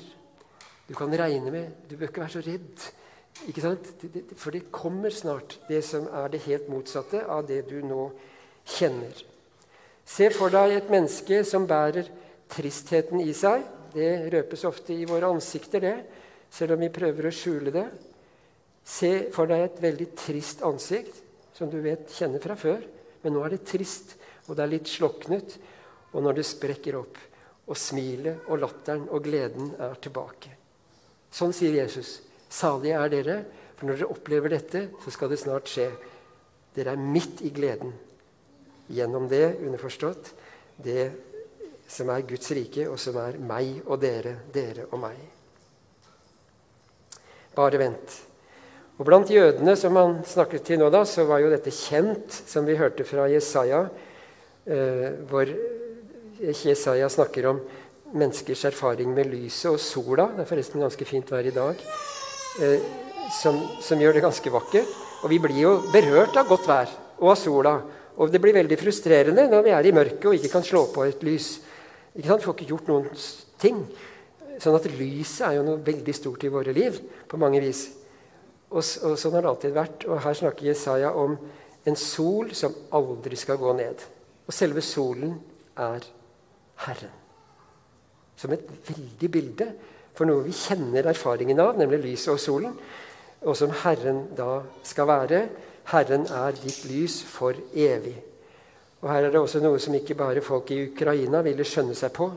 Du 0.88 0.94
kan 0.96 1.12
regne 1.20 1.52
med 1.52 1.68
Du 1.90 1.98
bør 1.98 2.08
ikke 2.08 2.22
være 2.22 2.30
så 2.30 2.44
redd. 2.46 2.92
Ikke 3.48 3.62
sant? 3.62 3.88
For 4.36 4.52
det 4.52 4.72
kommer 4.72 5.10
snart, 5.10 5.60
det 5.68 5.84
som 5.84 6.08
er 6.08 6.28
det 6.28 6.44
helt 6.46 6.70
motsatte 6.70 7.24
av 7.26 7.48
det 7.48 7.64
du 7.70 7.80
nå 7.86 8.12
kjenner. 8.66 9.24
Se 10.06 10.30
for 10.34 10.52
deg 10.54 10.76
et 10.76 10.92
menneske 10.92 11.44
som 11.48 11.68
bærer 11.68 12.10
tristheten 12.52 13.22
i 13.24 13.34
seg. 13.34 13.64
Det 13.94 14.32
røpes 14.34 14.66
ofte 14.68 14.94
i 14.94 15.08
våre 15.08 15.30
ansikter, 15.32 15.80
det, 15.80 15.96
selv 16.52 16.76
om 16.76 16.84
vi 16.84 16.92
prøver 16.94 17.28
å 17.28 17.34
skjule 17.36 17.74
det. 17.74 17.88
Se 18.84 19.12
for 19.34 19.50
deg 19.50 19.66
et 19.66 19.82
veldig 19.84 20.08
trist 20.18 20.64
ansikt, 20.66 21.21
som 21.62 21.70
du 21.70 21.78
vet 21.84 22.10
kjenner 22.10 22.42
fra 22.42 22.56
før. 22.58 22.82
Men 23.22 23.36
nå 23.38 23.44
er 23.46 23.54
det 23.54 23.68
trist, 23.70 24.16
og 24.48 24.58
det 24.58 24.64
er 24.64 24.72
litt 24.72 24.90
sloknet. 24.90 25.60
Og 26.12 26.26
når 26.26 26.40
det 26.40 26.48
sprekker 26.50 26.98
opp, 26.98 27.20
og 27.70 27.78
smilet 27.78 28.48
og 28.50 28.64
latteren 28.64 29.06
og 29.14 29.22
gleden 29.24 29.70
er 29.78 29.94
tilbake. 30.02 30.50
Sånn 31.32 31.54
sier 31.56 31.78
Jesus. 31.78 32.18
Salige 32.52 32.98
er 32.98 33.12
dere, 33.14 33.36
for 33.78 33.88
når 33.88 34.02
dere 34.02 34.10
opplever 34.12 34.52
dette, 34.52 34.82
så 35.04 35.14
skal 35.14 35.30
det 35.32 35.40
snart 35.40 35.70
skje. 35.70 35.86
Dere 36.76 36.96
er 36.96 37.06
midt 37.14 37.44
i 37.46 37.54
gleden. 37.54 37.94
Gjennom 38.92 39.30
det, 39.32 39.62
underforstått, 39.62 40.34
det 40.82 41.06
som 41.92 42.10
er 42.12 42.26
Guds 42.28 42.52
rike, 42.58 42.90
og 42.90 42.98
som 43.00 43.22
er 43.22 43.38
meg 43.38 43.86
og 43.86 44.02
dere, 44.02 44.40
dere 44.52 44.90
og 44.90 45.00
meg. 45.06 45.22
Bare 47.56 47.80
vent. 47.80 48.20
Og 49.02 49.06
Blant 49.08 49.32
jødene 49.34 49.74
som 49.74 49.96
han 49.98 50.20
snakket 50.30 50.62
til 50.68 50.78
nå, 50.78 50.92
da, 50.94 51.00
så 51.10 51.24
var 51.26 51.40
jo 51.42 51.50
dette 51.50 51.72
kjent, 51.74 52.36
som 52.46 52.68
vi 52.68 52.76
hørte 52.78 53.02
fra 53.02 53.24
Jesaja, 53.32 53.80
eh, 54.70 55.08
hvor 55.26 55.50
Jesaja 56.38 57.08
snakker 57.10 57.48
om 57.50 57.64
menneskers 58.14 58.68
erfaring 58.70 59.10
med 59.16 59.32
lyset 59.32 59.72
og 59.72 59.80
sola. 59.82 60.28
Det 60.36 60.44
er 60.44 60.50
forresten 60.52 60.84
ganske 60.86 61.08
fint 61.10 61.34
vær 61.34 61.50
i 61.50 61.54
dag 61.56 61.82
eh, 62.62 62.84
som, 63.40 63.58
som, 63.82 63.98
gjør 63.98 64.20
det 64.20 64.22
ganske 64.28 64.54
vakkert. 64.54 64.92
Og 65.24 65.34
vi 65.34 65.40
blir 65.42 65.58
jo 65.64 65.72
berørt 65.90 66.38
av 66.38 66.52
godt 66.52 66.70
vær 66.70 66.92
og 67.24 67.32
av 67.34 67.40
sola. 67.42 67.74
Og 68.22 68.30
det 68.30 68.42
blir 68.44 68.54
veldig 68.54 68.78
frustrerende 68.78 69.48
når 69.50 69.66
vi 69.66 69.74
er 69.80 69.90
i 69.90 69.96
mørket 69.98 70.28
og 70.30 70.38
ikke 70.38 70.52
kan 70.60 70.68
slå 70.68 70.84
på 70.94 71.08
et 71.08 71.26
lys. 71.26 71.56
Ikke 72.14 72.28
sant? 72.28 72.44
Vi 72.44 72.50
får 72.52 72.60
ikke 72.60 72.70
gjort 72.76 72.94
noen 72.94 73.10
ting. 73.66 73.82
Sånn 74.62 74.78
at 74.78 74.86
lyset 74.94 75.48
er 75.48 75.58
jo 75.58 75.66
noe 75.72 75.82
veldig 75.90 76.16
stort 76.20 76.46
i 76.46 76.54
våre 76.54 76.78
liv 76.78 77.02
på 77.26 77.42
mange 77.42 77.64
vis. 77.66 77.88
Og, 78.72 78.80
og 78.80 79.18
sånn 79.20 79.36
har 79.36 79.44
det 79.44 79.52
alltid 79.52 79.76
vært. 79.76 80.06
Og 80.08 80.22
her 80.24 80.38
snakker 80.38 80.70
Jesaja 80.70 81.12
om 81.18 81.36
en 81.88 81.98
sol 81.98 82.54
som 82.58 82.76
aldri 82.96 83.38
skal 83.40 83.60
gå 83.62 83.74
ned. 83.78 84.04
Og 84.48 84.56
selve 84.56 84.84
solen 84.86 85.36
er 85.80 86.06
Herren. 86.86 87.18
Som 88.40 88.56
et 88.56 88.66
veldig 88.88 89.30
bilde 89.32 89.68
for 90.18 90.28
noe 90.28 90.44
vi 90.46 90.56
kjenner 90.56 91.08
erfaringen 91.12 91.60
av, 91.62 91.78
nemlig 91.80 92.02
lyset 92.04 92.34
og 92.34 92.42
solen, 92.42 92.74
og 93.42 93.56
som 93.58 93.74
Herren 93.84 94.26
da 94.38 94.62
skal 94.86 95.08
være. 95.10 95.46
Herren 95.92 96.28
er 96.30 96.58
ditt 96.58 96.84
lys 96.90 97.22
for 97.28 97.58
evig. 97.74 98.16
Og 99.02 99.10
Her 99.10 99.26
er 99.26 99.34
det 99.34 99.42
også 99.42 99.62
noe 99.64 99.80
som 99.82 99.96
ikke 99.98 100.18
bare 100.18 100.44
folk 100.46 100.70
i 100.72 100.84
Ukraina 100.92 101.42
ville 101.46 101.66
skjønne 101.66 101.96
seg 101.98 102.14
på. 102.14 102.28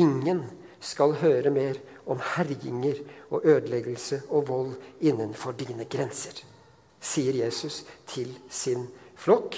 Ingen 0.00 0.46
skal 0.80 1.18
høre 1.20 1.52
mer 1.52 1.76
om 2.08 2.20
herjinger 2.36 3.02
og 3.30 3.46
ødeleggelse 3.46 4.22
og 4.28 4.48
vold 4.48 4.72
innenfor 5.00 5.54
dine 5.58 5.86
grenser, 5.90 6.42
sier 7.00 7.36
Jesus 7.44 7.84
til 8.10 8.32
sin 8.50 8.86
flokk. 9.16 9.56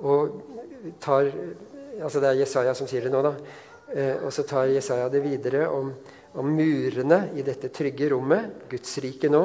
Og 0.00 0.40
tar, 1.00 1.30
altså 2.02 2.20
Det 2.20 2.28
er 2.28 2.40
Jesaja 2.40 2.74
som 2.74 2.88
sier 2.88 3.06
det 3.06 3.12
nå, 3.12 3.22
da. 3.22 3.34
Eh, 3.94 4.16
og 4.24 4.32
så 4.32 4.42
tar 4.42 4.72
Jesaja 4.72 5.08
det 5.08 5.22
videre 5.22 5.68
om 5.68 5.92
om 6.32 6.46
murene 6.54 7.24
i 7.34 7.42
dette 7.42 7.70
trygge 7.74 8.10
rommet, 8.12 8.66
Guds 8.70 8.98
rike 9.02 9.30
nå, 9.30 9.42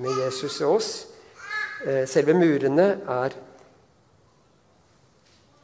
med 0.00 0.20
Jesus 0.24 0.58
og 0.64 0.76
oss. 0.76 0.90
Eh, 1.86 2.04
selve 2.08 2.36
murene 2.36 2.92
er 3.00 3.40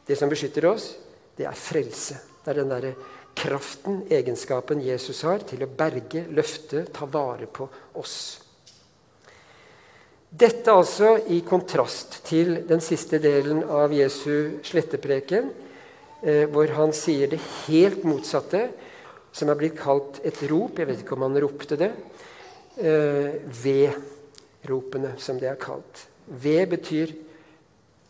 Det 0.09 0.15
som 0.17 0.29
beskytter 0.29 0.65
oss, 0.65 0.95
det 1.37 1.45
er 1.45 1.53
frelse. 1.53 2.15
Det 2.41 2.49
er 2.49 2.57
den 2.57 2.71
derre 2.71 2.95
kraften, 3.35 4.03
egenskapen 4.11 4.81
Jesus 4.83 5.23
har 5.27 5.43
til 5.47 5.63
å 5.63 5.71
berge, 5.71 6.25
løfte, 6.33 6.85
ta 6.93 7.07
vare 7.09 7.47
på 7.47 7.67
oss. 7.99 8.19
Dette 10.29 10.69
altså 10.69 11.15
i 11.33 11.39
kontrast 11.41 12.19
til 12.27 12.59
den 12.69 12.83
siste 12.85 13.17
delen 13.21 13.63
av 13.65 13.93
Jesu 13.95 14.61
slettepreken, 14.65 15.49
eh, 16.21 16.45
hvor 16.45 16.69
han 16.77 16.93
sier 16.93 17.31
det 17.31 17.39
helt 17.65 18.03
motsatte 18.05 18.67
som 19.33 19.49
er 19.49 19.57
blitt 19.57 19.77
kalt 19.79 20.19
et 20.25 20.37
rop. 20.49 20.77
Jeg 20.77 20.87
vet 20.89 21.01
ikke 21.01 21.17
om 21.17 21.25
han 21.25 21.39
ropte 21.41 21.77
det. 21.79 21.91
Eh, 22.77 23.41
V-ropene, 23.63 25.15
som 25.17 25.39
det 25.39 25.49
er 25.49 25.57
kalt. 25.57 26.05
Ved 26.27 26.69
betyr 26.69 27.15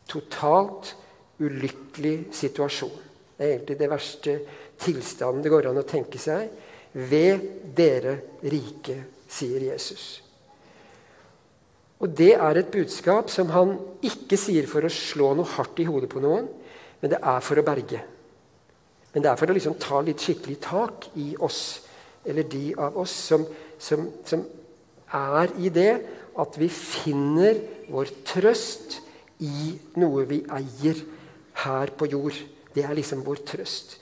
totalt 0.10 0.96
ulykkelig 1.40 2.34
situasjon. 2.36 2.98
Det 3.38 3.46
er 3.46 3.54
egentlig 3.54 3.80
det 3.80 3.90
verste 3.90 4.40
tilstanden 4.80 5.44
det 5.44 5.52
går 5.52 5.70
an 5.70 5.82
å 5.82 5.88
tenke 5.88 6.22
seg. 6.22 6.50
Ved 6.94 7.44
dere 7.76 8.16
rike, 8.42 8.98
sier 9.30 9.68
Jesus. 9.70 10.22
Og 12.00 12.10
Det 12.16 12.32
er 12.34 12.58
et 12.58 12.72
budskap 12.72 13.30
som 13.30 13.52
han 13.52 13.76
ikke 14.06 14.40
sier 14.40 14.68
for 14.72 14.86
å 14.88 14.94
slå 14.94 15.34
noe 15.36 15.52
hardt 15.58 15.82
i 15.84 15.88
hodet 15.90 16.10
på 16.12 16.22
noen, 16.24 16.48
men 17.02 17.12
det 17.12 17.20
er 17.20 17.44
for 17.44 17.60
å 17.60 17.66
berge. 17.66 18.00
Men 19.14 19.26
det 19.26 19.32
er 19.32 19.40
for 19.40 19.52
å 19.52 19.56
liksom 19.58 19.76
ta 19.82 20.00
litt 20.06 20.24
skikkelig 20.24 20.60
tak 20.64 21.10
i 21.20 21.34
oss, 21.44 21.82
eller 22.24 22.48
de 22.48 22.72
av 22.78 22.98
oss 23.00 23.12
som, 23.12 23.46
som, 23.82 24.08
som 24.28 24.46
er 25.16 25.54
i 25.60 25.72
det 25.74 25.92
at 26.40 26.58
vi 26.62 26.70
finner 26.72 27.60
vår 27.90 28.12
trøst 28.28 29.00
i 29.44 29.74
noe 30.00 30.26
vi 30.30 30.44
eier 30.46 31.00
her 31.66 31.92
på 31.98 32.08
jord. 32.12 32.38
Det 32.76 32.86
er 32.86 32.96
liksom 32.96 33.26
vår 33.26 33.44
trøst. 33.50 33.98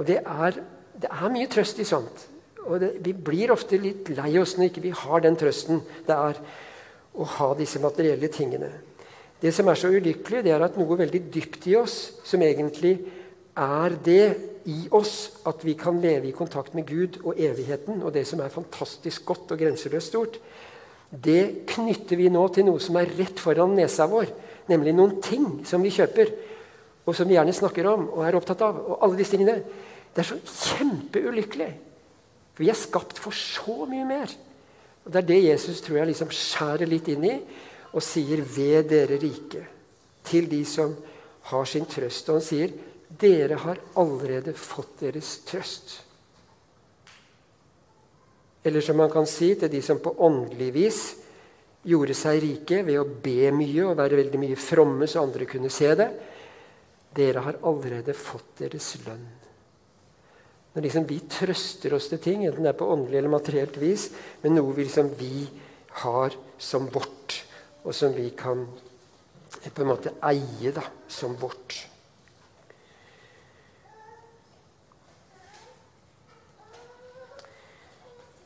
Og 0.00 0.06
det 0.08 0.22
er, 0.24 0.60
det 0.96 1.10
er 1.12 1.32
mye 1.32 1.48
trøst 1.52 1.80
i 1.82 1.88
sånt. 1.88 2.26
Og 2.64 2.80
det, 2.80 2.94
vi 3.04 3.12
blir 3.12 3.52
ofte 3.52 3.78
litt 3.80 4.08
lei 4.16 4.32
oss 4.40 4.56
når 4.56 4.70
ikke 4.70 4.84
vi 4.84 4.96
har 4.96 5.24
den 5.24 5.36
trøsten 5.38 5.82
det 6.06 6.16
er 6.16 6.40
å 7.20 7.26
ha 7.36 7.50
disse 7.58 7.80
materielle 7.82 8.30
tingene. 8.32 8.70
Det 9.40 9.52
som 9.56 9.68
er 9.68 9.78
så 9.80 9.88
ulykkelig, 9.92 10.44
det 10.44 10.52
er 10.52 10.62
at 10.64 10.76
noe 10.78 10.98
veldig 11.00 11.22
dypt 11.32 11.66
i 11.70 11.76
oss, 11.80 11.96
som 12.24 12.42
egentlig 12.44 12.98
er 13.56 13.96
det 14.04 14.24
i 14.68 14.84
oss 14.94 15.42
at 15.48 15.64
vi 15.64 15.74
kan 15.78 15.98
leve 16.00 16.28
i 16.28 16.36
kontakt 16.36 16.76
med 16.76 16.86
Gud 16.88 17.18
og 17.24 17.40
evigheten 17.40 18.02
og 18.04 18.12
det 18.14 18.26
som 18.28 18.42
er 18.44 18.52
fantastisk 18.52 19.24
godt 19.28 19.54
og 19.54 19.62
grenseløst 19.62 20.12
stort, 20.12 20.36
det 21.10 21.66
knytter 21.72 22.20
vi 22.20 22.28
nå 22.30 22.42
til 22.54 22.68
noe 22.68 22.80
som 22.82 22.98
er 23.00 23.10
rett 23.18 23.40
foran 23.42 23.74
nesa 23.74 24.06
vår, 24.10 24.30
nemlig 24.70 24.94
noen 24.94 25.16
ting 25.24 25.46
som 25.66 25.82
vi 25.82 25.90
kjøper, 25.94 26.30
og 27.08 27.16
som 27.16 27.26
vi 27.26 27.34
gjerne 27.34 27.54
snakker 27.56 27.88
om 27.90 28.04
og 28.12 28.22
er 28.26 28.36
opptatt 28.38 28.62
av. 28.62 28.76
og 28.76 29.00
alle 29.02 29.18
disse 29.18 29.34
tingene. 29.34 29.56
Det 30.14 30.22
er 30.22 30.28
så 30.28 30.38
kjempeulykkelig. 30.76 31.70
Vi 32.60 32.68
er 32.68 32.78
skapt 32.78 33.20
for 33.22 33.34
så 33.36 33.86
mye 33.88 34.06
mer. 34.08 34.32
Og 35.04 35.12
Det 35.12 35.22
er 35.22 35.28
det 35.28 35.42
Jesus 35.44 35.80
tror 35.80 36.00
jeg 36.00 36.10
liksom 36.10 36.32
skjærer 36.34 36.88
litt 36.88 37.08
inn 37.08 37.24
i 37.24 37.36
og 37.92 38.02
sier 38.02 38.42
'ved 38.42 38.88
dere 38.88 39.18
rike' 39.18 39.66
til 40.24 40.48
de 40.48 40.64
som 40.64 40.96
har 41.42 41.64
sin 41.64 41.86
trøst. 41.86 42.28
Og 42.28 42.34
han 42.34 42.42
sier 42.42 42.72
dere 43.10 43.54
har 43.54 43.78
allerede 43.96 44.54
fått 44.54 45.00
deres 45.00 45.40
trøst. 45.46 46.02
Eller 48.62 48.80
som 48.80 48.96
man 48.96 49.10
kan 49.10 49.26
si 49.26 49.54
til 49.54 49.70
de 49.72 49.82
som 49.82 49.98
på 49.98 50.14
åndelig 50.18 50.72
vis 50.74 51.00
gjorde 51.82 52.14
seg 52.14 52.42
rike 52.42 52.82
ved 52.84 53.00
å 53.00 53.08
be 53.08 53.50
mye 53.56 53.86
og 53.88 53.96
være 53.96 54.20
veldig 54.20 54.38
mye 54.38 54.56
fromme 54.56 55.08
så 55.08 55.22
andre 55.24 55.48
kunne 55.48 55.70
se 55.72 55.94
det. 55.94 56.10
Dere 57.16 57.40
har 57.40 57.62
allerede 57.66 58.14
fått 58.14 58.60
deres 58.60 58.92
lønn. 59.06 59.39
Når 60.74 60.84
liksom 60.86 61.06
vi 61.08 61.18
trøster 61.26 61.94
oss 61.96 62.06
til 62.12 62.20
ting, 62.22 62.44
enten 62.46 62.62
det 62.62 62.70
er 62.70 62.78
på 62.78 62.86
åndelig 62.92 63.18
eller 63.18 63.32
materielt 63.32 63.78
vis, 63.82 64.10
men 64.42 64.54
noe 64.54 64.74
vi, 64.76 64.84
liksom 64.86 65.10
vi 65.18 65.48
har 66.04 66.36
som 66.62 66.86
vårt, 66.94 67.40
og 67.82 67.94
som 67.96 68.14
vi 68.14 68.28
kan 68.38 68.68
på 69.74 69.82
en 69.82 69.90
måte 69.90 70.12
eie 70.30 70.70
da, 70.72 70.84
som 71.10 71.34
vårt. 71.40 71.74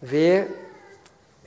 Ved 0.04 0.48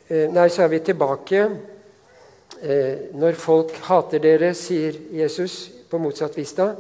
eh, 0.09 0.29
Nei, 0.33 0.47
så 0.49 0.63
er 0.63 0.71
vi 0.71 0.79
tilbake 0.81 1.43
eh, 1.45 3.11
Når 3.13 3.35
folk 3.37 3.75
hater 3.85 4.23
dere, 4.23 4.49
sier 4.57 4.97
Jesus 5.13 5.59
på 5.91 5.99
motsatt 6.01 6.37
vis 6.39 6.55
da, 6.57 6.71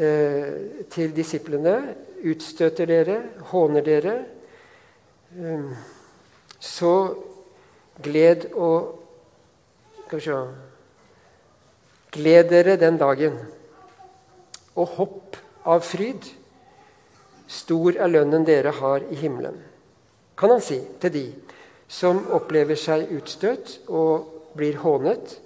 eh, 0.00 0.86
til 0.90 1.12
disiplene, 1.14 1.76
utstøter 2.22 2.86
dere, 2.86 3.18
håner 3.50 3.86
dere, 3.86 4.16
så 6.60 6.94
gled 8.02 8.50
og 8.52 8.98
Skal 10.06 10.18
vi 10.18 10.24
se 10.26 10.38
Gled 12.12 12.50
dere 12.50 12.76
den 12.76 12.98
dagen, 13.00 13.38
og 14.76 14.86
hopp 14.98 15.38
av 15.64 15.80
fryd. 15.80 16.26
Stor 17.48 17.96
er 17.96 18.12
lønnen 18.12 18.44
dere 18.44 18.74
har 18.76 19.06
i 19.08 19.16
himmelen 19.16 19.56
kan 20.42 20.50
han 20.50 20.60
si 20.64 20.80
til 21.00 21.12
de 21.14 21.26
som 21.86 22.18
opplever 22.34 22.78
seg 22.78 23.12
utstøtt 23.14 23.76
og 23.86 24.56
blir 24.58 24.80
hånet. 24.82 25.36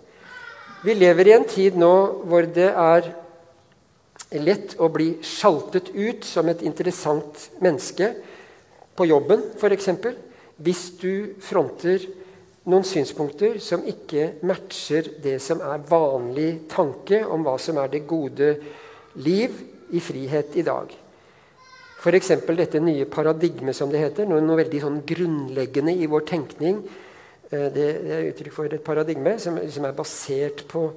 Vi 0.86 0.94
lever 0.96 1.28
i 1.28 1.34
en 1.36 1.44
tid 1.44 1.76
nå 1.76 1.92
hvor 2.24 2.46
det 2.48 2.70
er 2.70 3.10
lett 4.34 4.74
å 4.82 4.88
bli 4.92 5.16
sjaltet 5.22 5.92
ut 5.94 6.24
som 6.26 6.48
et 6.50 6.62
interessant 6.66 7.48
menneske 7.62 8.10
på 8.96 9.06
jobben, 9.06 9.42
f.eks. 9.58 9.90
Hvis 10.56 10.84
du 10.98 11.36
fronter 11.44 12.02
noen 12.66 12.86
synspunkter 12.86 13.60
som 13.62 13.84
ikke 13.86 14.40
matcher 14.48 15.12
det 15.22 15.36
som 15.44 15.60
er 15.62 15.84
vanlig 15.86 16.66
tanke 16.72 17.22
om 17.22 17.44
hva 17.46 17.54
som 17.62 17.78
er 17.78 17.92
det 17.92 18.06
gode 18.08 18.54
liv 19.22 19.52
i 19.94 20.02
frihet 20.02 20.56
i 20.58 20.64
dag. 20.66 20.90
F.eks. 21.96 22.32
dette 22.46 22.80
nye 22.82 23.06
paradigmet, 23.10 23.76
som 23.76 23.90
det 23.90 24.02
heter. 24.02 24.26
Noe, 24.28 24.42
noe 24.44 24.60
veldig 24.60 24.80
sånn 24.82 24.98
grunnleggende 25.06 25.94
i 25.94 26.08
vår 26.10 26.26
tenkning. 26.28 26.82
Eh, 27.50 27.68
det, 27.72 27.86
er 28.10 28.28
uttrykk 28.32 28.54
for 28.54 28.70
et 28.70 28.84
paradigme 28.84 29.36
som, 29.42 29.58
som 29.70 29.86
er 29.86 29.96
basert 29.96 30.64
på 30.70 30.88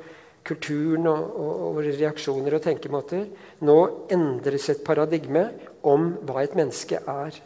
kulturen 0.47 1.07
og, 1.09 1.35
og, 1.39 1.53
og, 1.69 1.79
reaksjoner 1.85 2.55
og 2.57 2.63
tenkemåter. 2.63 3.25
Nå 3.65 3.77
endres 4.11 4.69
et 4.71 4.83
paradigme 4.85 5.49
om 5.87 6.13
hva 6.27 6.43
et 6.43 6.55
menneske 6.57 7.01
er. 7.01 7.39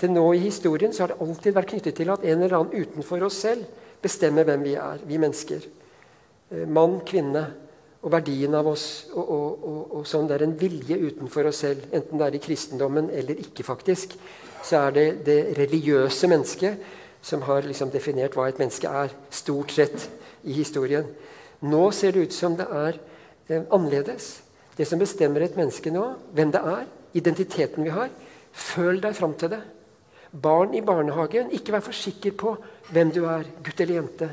Til 0.00 0.14
nå 0.14 0.24
i 0.32 0.44
historien 0.46 0.94
har 0.96 1.12
det 1.12 1.20
alltid 1.20 1.56
vært 1.56 1.72
knyttet 1.74 1.98
til 1.98 2.12
at 2.12 2.22
en 2.24 2.44
eller 2.44 2.56
annen 2.56 2.86
utenfor 2.86 3.26
oss 3.26 3.42
selv 3.44 3.66
bestemmer 4.00 4.46
hvem 4.48 4.62
vi 4.64 4.76
er, 4.80 5.02
vi 5.04 5.18
mennesker. 5.20 5.66
Eh, 6.50 6.68
mann, 6.68 7.00
kvinne 7.06 7.44
og 8.00 8.12
verdien 8.14 8.54
av 8.56 8.70
oss. 8.70 8.86
Og, 9.12 9.24
og, 9.24 9.66
og, 9.68 9.82
og, 9.98 10.06
sånn 10.08 10.28
Det 10.28 10.38
er 10.38 10.46
en 10.46 10.56
vilje 10.60 10.96
utenfor 10.96 11.50
oss 11.50 11.64
selv, 11.66 11.84
enten 11.92 12.20
det 12.20 12.28
er 12.28 12.38
i 12.38 12.44
kristendommen 12.46 13.10
eller 13.12 13.42
ikke. 13.44 13.66
faktisk, 13.66 14.16
Så 14.62 14.76
er 14.76 14.90
det 14.92 15.24
det 15.26 15.58
religiøse 15.58 16.28
mennesket 16.28 16.78
som 17.22 17.42
har 17.42 17.62
liksom 17.62 17.90
definert 17.90 18.36
hva 18.36 18.48
et 18.48 18.58
menneske 18.58 18.88
er, 18.88 19.12
stort 19.30 19.72
sett 19.72 20.08
i 20.44 20.52
historien. 20.52 21.04
Nå 21.60 21.90
ser 21.92 22.14
det 22.14 22.28
ut 22.28 22.36
som 22.36 22.56
det 22.56 22.66
er 22.66 22.96
eh, 23.48 23.66
annerledes. 23.68 24.40
Det 24.76 24.86
som 24.88 25.00
bestemmer 25.00 25.44
et 25.44 25.58
menneske 25.58 25.92
nå, 25.92 26.06
hvem 26.32 26.52
det 26.54 26.62
er, 26.64 26.86
identiteten 27.18 27.84
vi 27.84 27.92
har 27.92 28.08
Føl 28.50 29.00
deg 29.02 29.14
fram 29.14 29.34
til 29.38 29.52
det. 29.52 29.60
Barn 30.30 30.74
i 30.74 30.82
barnehagen, 30.82 31.50
ikke 31.54 31.74
vær 31.74 31.84
for 31.84 31.96
sikker 31.96 32.34
på 32.38 32.54
hvem 32.90 33.10
du 33.14 33.24
er, 33.30 33.46
gutt 33.64 33.82
eller 33.82 34.00
jente. 34.00 34.30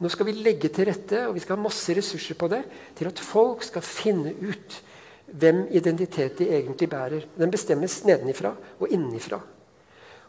Nå 0.00 0.10
skal 0.12 0.28
vi 0.28 0.36
legge 0.44 0.68
til 0.72 0.90
rette 0.90 1.22
og 1.24 1.36
vi 1.36 1.42
skal 1.44 1.56
ha 1.56 1.64
masse 1.64 1.94
ressurser 1.96 2.36
på 2.36 2.50
det, 2.52 2.62
til 2.98 3.08
at 3.08 3.22
folk 3.22 3.64
skal 3.64 3.84
finne 3.84 4.34
ut 4.44 4.80
hvem 5.26 5.64
identitet 5.74 6.36
de 6.40 6.50
egentlig 6.52 6.88
bærer. 6.92 7.28
Den 7.36 7.52
bestemmes 7.52 8.02
nedenifra 8.06 8.52
og 8.78 8.92
innenifra. 8.92 9.40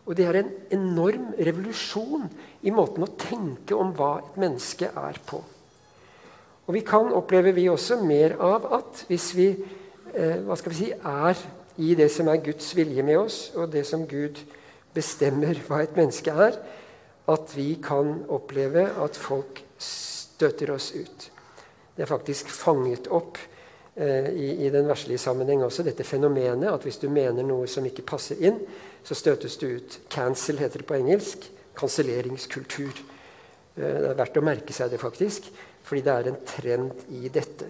Og 0.08 0.16
det 0.16 0.24
er 0.24 0.40
en 0.40 0.54
enorm 0.72 1.34
revolusjon 1.36 2.30
i 2.64 2.72
måten 2.72 3.04
å 3.04 3.12
tenke 3.20 3.76
om 3.76 3.92
hva 3.96 4.14
et 4.22 4.40
menneske 4.40 4.88
er 4.88 5.20
på. 5.28 5.42
Og 6.68 6.76
vi 6.76 6.84
kan, 6.84 7.14
opplever 7.16 7.56
vi 7.56 7.70
også, 7.72 8.02
mer 8.04 8.36
av 8.44 8.68
at 8.76 9.06
hvis 9.08 9.30
vi, 9.38 9.48
eh, 10.14 10.40
hva 10.44 10.58
skal 10.60 10.74
vi 10.74 10.80
si, 10.82 10.92
er 10.92 11.44
i 11.78 11.94
det 11.96 12.10
som 12.12 12.28
er 12.28 12.44
Guds 12.44 12.74
vilje 12.76 13.04
med 13.04 13.18
oss, 13.22 13.38
og 13.56 13.72
det 13.72 13.86
som 13.88 14.04
Gud 14.08 14.42
bestemmer 14.94 15.56
hva 15.68 15.84
et 15.84 15.96
menneske 15.96 16.34
er, 16.34 16.58
at 17.28 17.54
vi 17.56 17.78
kan 17.84 18.24
oppleve 18.28 18.88
at 19.04 19.16
folk 19.20 19.64
støter 19.80 20.74
oss 20.74 20.92
ut. 20.96 21.30
Det 21.96 22.04
er 22.04 22.10
faktisk 22.10 22.50
fanget 22.54 23.08
opp 23.12 23.40
eh, 23.96 24.30
i, 24.32 24.50
i, 24.66 24.70
den 24.74 24.88
verslige 24.88 25.22
sammenheng 25.22 25.64
også, 25.66 25.86
dette 25.88 26.06
fenomenet 26.08 26.70
at 26.72 26.84
hvis 26.84 27.00
du 27.02 27.08
mener 27.10 27.46
noe 27.48 27.68
som 27.68 27.86
ikke 27.88 28.06
passer 28.08 28.44
inn, 28.44 28.60
så 29.04 29.16
støtes 29.16 29.58
du 29.58 29.70
ut. 29.80 30.00
Cancel 30.12 30.60
heter 30.60 30.84
det 30.84 30.90
på 30.90 30.98
engelsk. 31.00 31.48
Kanselleringskultur. 31.78 33.02
Eh, 33.78 33.98
det 34.04 34.12
er 34.12 34.20
verdt 34.20 34.40
å 34.40 34.46
merke 34.46 34.76
seg 34.76 34.92
det, 34.92 35.02
faktisk, 35.02 35.52
fordi 35.88 36.04
det 36.04 36.14
er 36.14 36.30
en 36.32 36.40
trend 36.48 37.06
i 37.16 37.32
dette. 37.32 37.68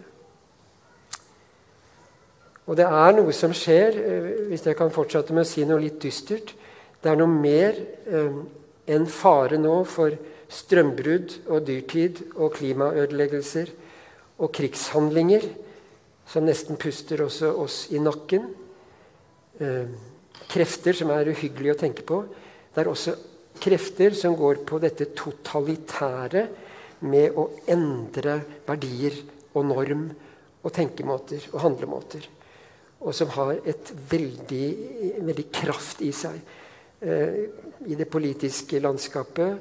Og 2.67 2.75
det 2.75 2.87
er 2.89 3.13
noe 3.15 3.33
som 3.35 3.53
skjer, 3.55 3.99
eh, 4.01 4.29
hvis 4.51 4.65
jeg 4.67 4.77
kan 4.79 4.91
fortsette 4.93 5.35
med 5.35 5.45
å 5.45 5.49
si 5.49 5.65
noe 5.65 5.81
litt 5.83 6.01
dystert 6.03 6.55
Det 6.97 7.11
er 7.11 7.19
noe 7.19 7.29
mer 7.29 7.75
enn 8.09 8.39
en 8.87 9.05
fare 9.05 9.59
nå 9.61 9.83
for 9.85 10.15
strømbrudd 10.49 11.35
og 11.51 11.65
dyrtid 11.67 12.23
og 12.39 12.55
klimaødeleggelser 12.55 13.69
og 14.39 14.51
krigshandlinger 14.55 15.45
som 16.27 16.47
nesten 16.47 16.79
puster 16.79 17.21
også 17.23 17.51
oss 17.61 17.77
i 17.95 18.01
nakken. 18.01 18.47
Eh, 19.59 19.87
krefter 20.47 20.95
som 20.97 21.11
er 21.13 21.31
uhyggelige 21.31 21.75
å 21.75 21.79
tenke 21.79 22.05
på. 22.07 22.21
Det 22.73 22.83
er 22.83 22.91
også 22.91 23.15
krefter 23.61 24.15
som 24.15 24.35
går 24.37 24.63
på 24.67 24.79
dette 24.81 25.09
totalitære 25.17 26.47
med 27.05 27.35
å 27.37 27.49
endre 27.69 28.39
verdier 28.67 29.19
og 29.53 29.67
norm 29.69 30.07
og 30.63 30.73
tenkemåter 30.73 31.49
og 31.53 31.61
handlemåter. 31.63 32.25
Og 33.05 33.13
som 33.13 33.29
har 33.35 33.59
et 33.61 33.91
veldig, 34.09 34.67
veldig 35.21 35.47
kraft 35.53 36.01
i 36.01 36.11
seg. 36.15 36.39
Eh, 36.99 37.43
i 37.85 37.95
det 37.95 38.07
politiske 38.09 38.79
landskapet, 38.81 39.57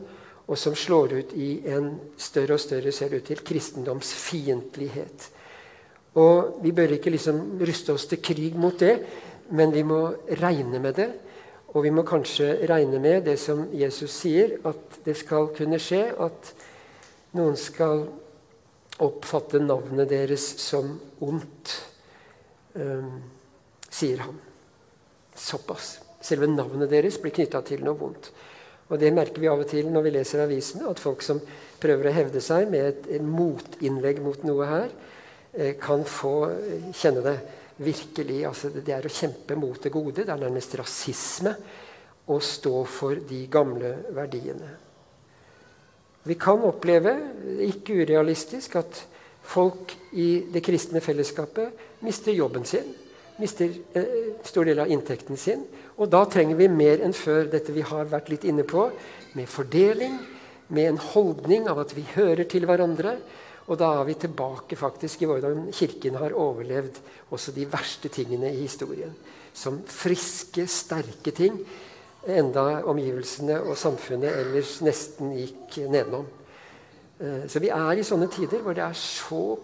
og 0.47 0.57
som 0.59 0.75
slår 0.79 1.13
ut 1.19 1.33
i 1.37 1.61
en 1.69 1.91
større 2.17 2.57
og 2.57 2.63
større 2.63 2.93
ser 2.95 3.13
ut 3.13 3.27
til, 3.27 3.43
kristendomsfiendtlighet. 3.45 5.27
Og 6.17 6.63
Vi 6.63 6.73
bør 6.73 6.97
ikke 6.97 7.11
liksom 7.13 7.59
ruste 7.61 7.93
oss 7.93 8.07
til 8.07 8.23
krig 8.25 8.57
mot 8.57 8.79
det, 8.81 9.03
men 9.51 9.73
vi 9.73 9.83
må 9.83 10.15
regne 10.41 10.81
med 10.81 10.95
det. 10.97 11.11
Og 11.75 11.83
vi 11.85 11.91
må 11.91 12.07
kanskje 12.09 12.67
regne 12.71 12.99
med 12.99 13.27
det 13.27 13.37
som 13.39 13.67
Jesus 13.75 14.11
sier, 14.11 14.57
at 14.65 15.05
det 15.05 15.17
skal 15.17 15.51
kunne 15.53 15.79
skje 15.79 16.15
at 16.17 16.55
noen 17.37 17.59
skal 17.61 18.07
oppfatte 19.05 19.61
navnet 19.61 20.09
deres 20.09 20.45
som 20.63 20.95
ondt, 21.25 21.75
um, 22.75 23.21
sier 23.93 24.25
han. 24.25 24.39
Såpass. 25.37 25.99
Selve 26.25 26.49
navnet 26.49 26.91
deres 26.91 27.21
blir 27.21 27.35
knytta 27.37 27.61
til 27.67 27.85
noe 27.85 27.99
vondt. 28.01 28.31
Og 28.87 29.01
Det 29.01 29.11
merker 29.13 29.43
vi 29.43 29.51
av 29.51 29.61
og 29.61 29.69
til 29.69 29.89
når 29.91 30.07
vi 30.07 30.15
leser 30.15 30.45
avisene, 30.45 30.87
at 30.89 31.03
folk 31.03 31.25
som 31.25 31.41
prøver 31.83 32.09
å 32.09 32.15
hevde 32.15 32.41
seg 32.45 32.71
med 32.71 32.87
et, 32.87 33.23
motinnlegg 33.23 34.23
mot 34.23 34.47
noe 34.47 34.69
her, 34.71 34.95
eh, 35.53 35.75
kan 35.81 36.05
få 36.07 36.35
eh, 36.53 36.89
kjenne 36.95 37.25
det 37.27 37.37
virkelig. 37.83 38.41
Altså, 38.47 38.71
det 38.71 38.95
er 38.95 39.07
å 39.07 39.13
kjempe 39.13 39.59
mot 39.59 39.81
det 39.83 39.93
gode. 39.93 40.23
Det 40.23 40.33
er 40.33 40.41
nærmest 40.41 40.79
rasisme 40.79 41.57
å 42.31 42.39
stå 42.41 42.85
for 42.89 43.19
de 43.29 43.45
gamle 43.51 43.93
verdiene. 44.15 44.86
Vi 46.27 46.35
kan 46.41 46.63
oppleve, 46.67 47.15
ikke 47.63 48.03
urealistisk, 48.03 48.77
at 48.77 49.03
folk 49.47 49.95
i 50.19 50.47
det 50.53 50.63
kristne 50.67 51.01
fellesskapet 51.01 52.03
mister 52.03 52.35
jobben 52.35 52.67
sin 52.67 52.89
mister 53.37 53.73
eh, 53.93 54.05
stor 54.45 54.65
del 54.65 54.81
av 54.81 54.91
inntekten 54.93 55.39
sin. 55.41 55.65
Og 55.97 56.11
da 56.13 56.25
trenger 56.31 56.59
vi 56.59 56.69
mer 56.73 57.03
enn 57.05 57.17
før 57.17 57.51
dette 57.53 57.75
vi 57.75 57.85
har 57.87 58.09
vært 58.11 58.31
litt 58.33 58.47
inne 58.49 58.67
på, 58.69 58.89
med 59.37 59.51
fordeling, 59.51 60.19
med 60.69 60.91
en 60.91 61.03
holdning 61.13 61.69
av 61.71 61.85
at 61.85 61.95
vi 61.97 62.07
hører 62.17 62.49
til 62.51 62.67
hverandre. 62.69 63.17
Og 63.67 63.79
da 63.81 63.93
er 63.99 64.07
vi 64.09 64.17
tilbake 64.23 64.79
faktisk 64.79 65.23
i 65.23 65.29
hvordan 65.29 65.69
Kirken 65.75 66.19
har 66.21 66.37
overlevd 66.39 67.01
også 67.35 67.55
de 67.55 67.67
verste 67.71 68.11
tingene 68.13 68.53
i 68.55 68.63
historien. 68.65 69.13
Som 69.57 69.81
friske, 69.89 70.67
sterke 70.71 71.33
ting 71.35 71.59
enda 72.27 72.83
omgivelsene 72.89 73.59
og 73.63 73.79
samfunnet 73.79 74.35
ellers 74.43 74.79
nesten 74.85 75.33
gikk 75.37 75.79
nedenom. 75.87 76.27
Eh, 77.21 77.47
så 77.49 77.63
vi 77.63 77.71
er 77.73 77.97
i 77.97 78.07
sånne 78.07 78.29
tider 78.33 78.63
hvor 78.65 78.77
det 78.77 78.85
er 78.85 78.99
så 78.99 79.57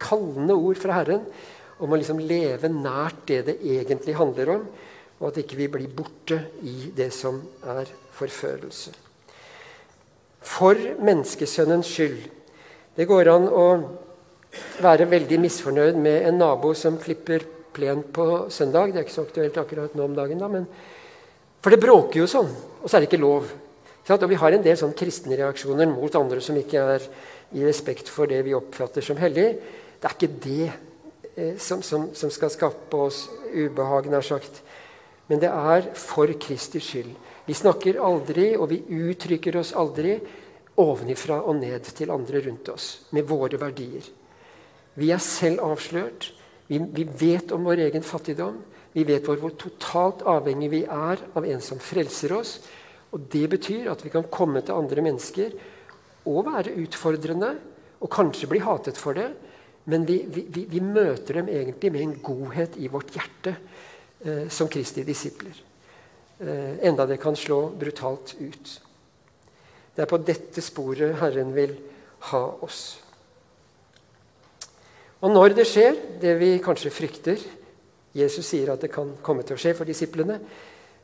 kallende 0.00 0.56
ord 0.56 0.80
fra 0.80 0.96
Herren 1.00 1.26
om 1.80 1.92
å 1.92 1.98
liksom 1.98 2.20
leve 2.24 2.70
nært 2.72 3.22
det 3.28 3.42
det 3.48 3.58
egentlig 3.60 4.16
handler 4.18 4.54
om, 4.56 4.66
og 5.20 5.28
at 5.28 5.40
ikke 5.42 5.58
vi 5.58 5.68
blir 5.72 5.92
borte 5.92 6.38
i 6.64 6.90
det 6.96 7.10
som 7.12 7.40
er 7.76 7.88
forførelse. 8.16 8.92
For 10.40 10.76
menneskesønnens 11.04 11.88
skyld. 11.88 12.22
Det 12.96 13.06
går 13.08 13.28
an 13.32 13.48
å 13.48 13.66
være 14.80 15.08
veldig 15.10 15.38
misfornøyd 15.40 15.98
med 16.00 16.24
en 16.28 16.40
nabo 16.40 16.72
som 16.76 16.98
klipper 17.00 17.44
plen 17.76 18.02
på 18.12 18.48
søndag. 18.52 18.92
Det 18.92 19.00
er 19.00 19.06
ikke 19.06 19.18
så 19.18 19.26
aktuelt 19.28 19.60
akkurat 19.60 19.94
nå 19.96 20.08
om 20.08 20.16
dagen, 20.16 20.40
da, 20.40 20.48
men 20.50 20.66
For 21.60 21.72
det 21.72 21.80
bråker 21.82 22.22
jo 22.22 22.28
sånn, 22.30 22.48
og 22.80 22.86
så 22.88 22.96
er 22.96 23.04
det 23.04 23.10
ikke 23.10 23.20
lov. 23.20 23.50
Og 24.10 24.30
vi 24.30 24.38
har 24.40 24.54
en 24.56 24.64
del 24.64 24.78
sånn 24.80 24.96
kristne 24.96 25.36
reaksjoner 25.38 25.86
mot 25.90 26.14
andre 26.18 26.40
som 26.42 26.56
ikke 26.58 26.82
er 26.96 27.04
i 27.54 27.62
respekt 27.66 28.08
for 28.10 28.30
det 28.30 28.40
vi 28.46 28.56
oppfatter 28.56 29.04
som 29.04 29.18
hellig. 29.20 29.52
Det 30.00 30.08
er 30.08 30.16
ikke 30.16 30.38
det 30.42 30.68
eh, 31.36 31.56
som, 31.60 31.82
som, 31.84 32.08
som, 32.16 32.32
skal 32.32 32.50
skape 32.50 33.02
oss 33.06 33.26
ubehag, 33.52 34.08
nær 34.10 34.24
sagt. 34.26 34.62
Men 35.30 35.42
det 35.42 35.50
er 35.52 35.90
for 35.98 36.32
Kristi 36.42 36.82
skyld. 36.82 37.12
Vi 37.46 37.54
snakker 37.54 38.00
aldri, 38.02 38.54
og 38.56 38.70
vi 38.72 38.80
uttrykker 39.10 39.60
oss 39.60 39.74
aldri 39.78 40.16
ovenifra 40.80 41.42
og 41.44 41.60
ned 41.60 41.92
til 41.94 42.10
andre 42.14 42.42
rundt 42.46 42.72
oss 42.72 42.90
med 43.14 43.28
våre 43.28 43.60
verdier. 43.60 44.06
Vi 44.98 45.12
er 45.12 45.22
selv 45.22 45.62
avslørt. 45.66 46.32
Vi, 46.70 46.78
vi 46.78 47.04
vet 47.04 47.50
om 47.52 47.64
vår 47.66 47.82
egen 47.88 48.04
fattigdom. 48.06 48.60
Vi 48.94 49.02
vet 49.06 49.26
hvor, 49.26 49.40
hvor 49.42 49.54
totalt 49.58 50.22
avhengig 50.26 50.70
vi 50.70 50.84
er 50.86 51.22
av 51.34 51.46
en 51.46 51.62
som 51.64 51.80
frelser 51.82 52.34
oss. 52.36 52.58
Og 53.10 53.26
Det 53.32 53.48
betyr 53.50 53.90
at 53.90 54.04
vi 54.04 54.12
kan 54.12 54.28
komme 54.30 54.62
til 54.62 54.78
andre 54.78 55.02
mennesker 55.02 55.56
og 56.30 56.44
være 56.46 56.76
utfordrende 56.78 57.54
og 58.00 58.12
kanskje 58.12 58.48
bli 58.52 58.60
hatet 58.62 58.98
for 59.00 59.18
det, 59.18 59.26
men 59.90 60.04
vi, 60.06 60.20
vi, 60.30 60.66
vi 60.70 60.80
møter 60.84 61.40
dem 61.40 61.50
egentlig 61.50 61.90
med 61.92 62.04
en 62.04 62.14
godhet 62.22 62.76
i 62.78 62.88
vårt 62.92 63.10
hjerte 63.16 63.56
eh, 64.22 64.46
som 64.52 64.70
Kristi 64.70 65.02
disipler. 65.04 65.56
Eh, 66.38 66.78
enda 66.86 67.08
det 67.08 67.18
kan 67.20 67.36
slå 67.36 67.64
brutalt 67.80 68.36
ut. 68.38 68.74
Det 69.96 70.04
er 70.04 70.10
på 70.10 70.20
dette 70.22 70.62
sporet 70.62 71.18
Herren 71.18 71.50
vil 71.56 71.74
ha 72.30 72.44
oss. 72.62 72.99
Og 75.20 75.32
når 75.32 75.54
det 75.56 75.66
skjer, 75.68 75.96
det 76.20 76.36
vi 76.40 76.54
kanskje 76.64 76.92
frykter 76.92 77.40
Jesus 78.16 78.48
sier 78.50 78.72
at 78.72 78.82
det 78.82 78.90
kan 78.92 79.12
komme 79.22 79.44
til 79.46 79.54
å 79.54 79.60
skje 79.60 79.74
for 79.78 79.88
disiplene, 79.88 80.40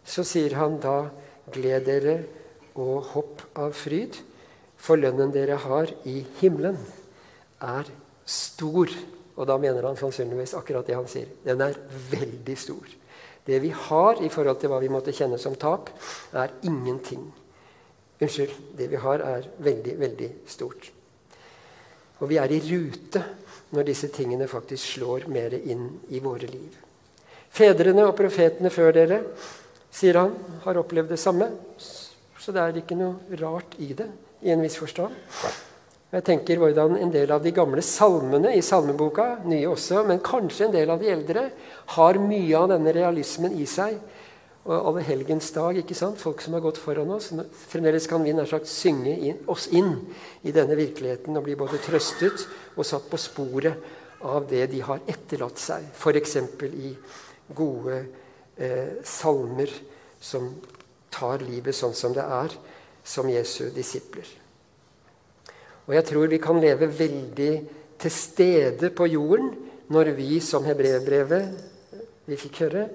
så 0.06 0.24
sier 0.26 0.56
han 0.58 0.80
da 0.82 1.06
Gled 1.54 1.84
dere 1.86 2.16
og 2.74 3.12
hopp 3.12 3.42
av 3.62 3.70
fryd, 3.78 4.16
for 4.76 4.98
lønnen 4.98 5.30
dere 5.30 5.60
har 5.62 5.92
i 6.10 6.18
himmelen, 6.40 6.74
er 7.62 7.86
stor. 8.26 8.90
Og 9.36 9.46
da 9.46 9.54
mener 9.62 9.86
han 9.86 9.98
sannsynligvis 10.00 10.56
akkurat 10.58 10.88
det 10.88 10.96
han 10.98 11.06
sier. 11.06 11.30
Den 11.46 11.62
er 11.62 11.78
veldig 12.10 12.56
stor. 12.58 12.90
Det 13.46 13.60
vi 13.62 13.70
har 13.70 14.18
i 14.18 14.30
forhold 14.32 14.58
til 14.58 14.72
hva 14.72 14.82
vi 14.82 14.90
måtte 14.90 15.14
kjenne 15.14 15.38
som 15.38 15.54
tap, 15.54 15.92
er 16.34 16.56
ingenting. 16.66 17.22
Unnskyld. 18.18 18.58
Det 18.74 18.90
vi 18.90 18.98
har, 18.98 19.22
er 19.22 19.46
veldig, 19.62 19.94
veldig 20.02 20.30
stort. 20.50 20.90
Og 22.18 22.30
vi 22.32 22.40
er 22.42 22.50
i 22.50 22.62
rute 22.66 23.22
når 23.74 23.88
disse 23.88 24.10
tingene 24.14 24.48
faktisk 24.50 24.96
slår 24.96 25.26
mer 25.32 25.56
inn 25.58 25.88
i 26.14 26.20
våre 26.22 26.48
liv. 26.50 26.74
Fedrene 27.50 28.04
og 28.06 28.16
profetene 28.18 28.70
før 28.70 28.92
dere 28.94 29.22
sier 29.96 30.18
han, 30.20 30.34
har 30.64 30.78
opplevd 30.78 31.14
det 31.14 31.20
samme. 31.20 31.48
Så 32.38 32.52
det 32.54 32.62
er 32.62 32.82
ikke 32.82 32.98
noe 32.98 33.38
rart 33.40 33.78
i 33.82 33.92
det, 33.96 34.10
i 34.44 34.52
en 34.52 34.62
viss 34.62 34.76
forstand. 34.78 35.14
Jeg 36.12 36.22
tenker 36.22 36.60
hvordan 36.60 36.94
en 37.00 37.10
del 37.10 37.32
av 37.34 37.42
de 37.42 37.50
gamle 37.54 37.82
salmene 37.82 38.52
i 38.54 38.62
salmeboka, 38.62 39.40
nye 39.48 39.66
også, 39.68 40.04
men 40.06 40.22
kanskje 40.24 40.68
en 40.68 40.76
del 40.76 40.92
av 40.92 41.02
de 41.02 41.10
eldre, 41.10 41.48
har 41.96 42.20
mye 42.22 42.60
av 42.60 42.70
denne 42.70 42.94
realismen 42.94 43.56
i 43.58 43.66
seg. 43.68 43.96
Og 44.66 44.88
alle 44.90 45.02
helgens 45.06 45.52
dag, 45.54 45.76
ikke 45.78 45.94
sant? 45.94 46.18
folk 46.18 46.40
som 46.42 46.56
har 46.56 46.64
gått 46.64 46.80
foran 46.82 47.12
oss. 47.14 47.28
Fremdeles 47.70 48.08
kan 48.10 48.24
vi 48.26 48.32
nær 48.34 48.48
sagt 48.50 48.66
synge 48.66 49.12
inn, 49.14 49.38
oss 49.46 49.68
inn 49.70 49.92
i 50.42 50.54
denne 50.54 50.74
virkeligheten 50.78 51.38
og 51.38 51.44
bli 51.46 51.54
både 51.58 51.78
trøstet 51.84 52.42
og 52.74 52.86
satt 52.86 53.06
på 53.06 53.20
sporet 53.20 53.78
av 54.26 54.48
det 54.50 54.64
de 54.72 54.80
har 54.82 55.04
etterlatt 55.06 55.60
seg. 55.62 55.86
F.eks. 55.94 56.34
i 56.66 56.90
gode 57.54 58.00
eh, 58.58 58.98
salmer 59.06 59.70
som 60.18 60.48
tar 61.14 61.44
livet 61.46 61.76
sånn 61.76 61.94
som 61.94 62.16
det 62.16 62.24
er, 62.26 62.56
som 63.06 63.30
Jesu 63.30 63.68
disipler. 63.70 64.26
Og 65.86 65.94
jeg 65.94 66.08
tror 66.08 66.26
vi 66.26 66.42
kan 66.42 66.58
leve 66.58 66.90
veldig 66.90 67.52
til 68.02 68.12
stede 68.12 68.90
på 68.90 69.06
jorden 69.12 69.52
når 69.94 70.10
vi, 70.18 70.40
som 70.42 70.66
hebreerbrevet 70.66 71.54
vi 72.26 72.38
fikk 72.40 72.64
høre, 72.64 72.88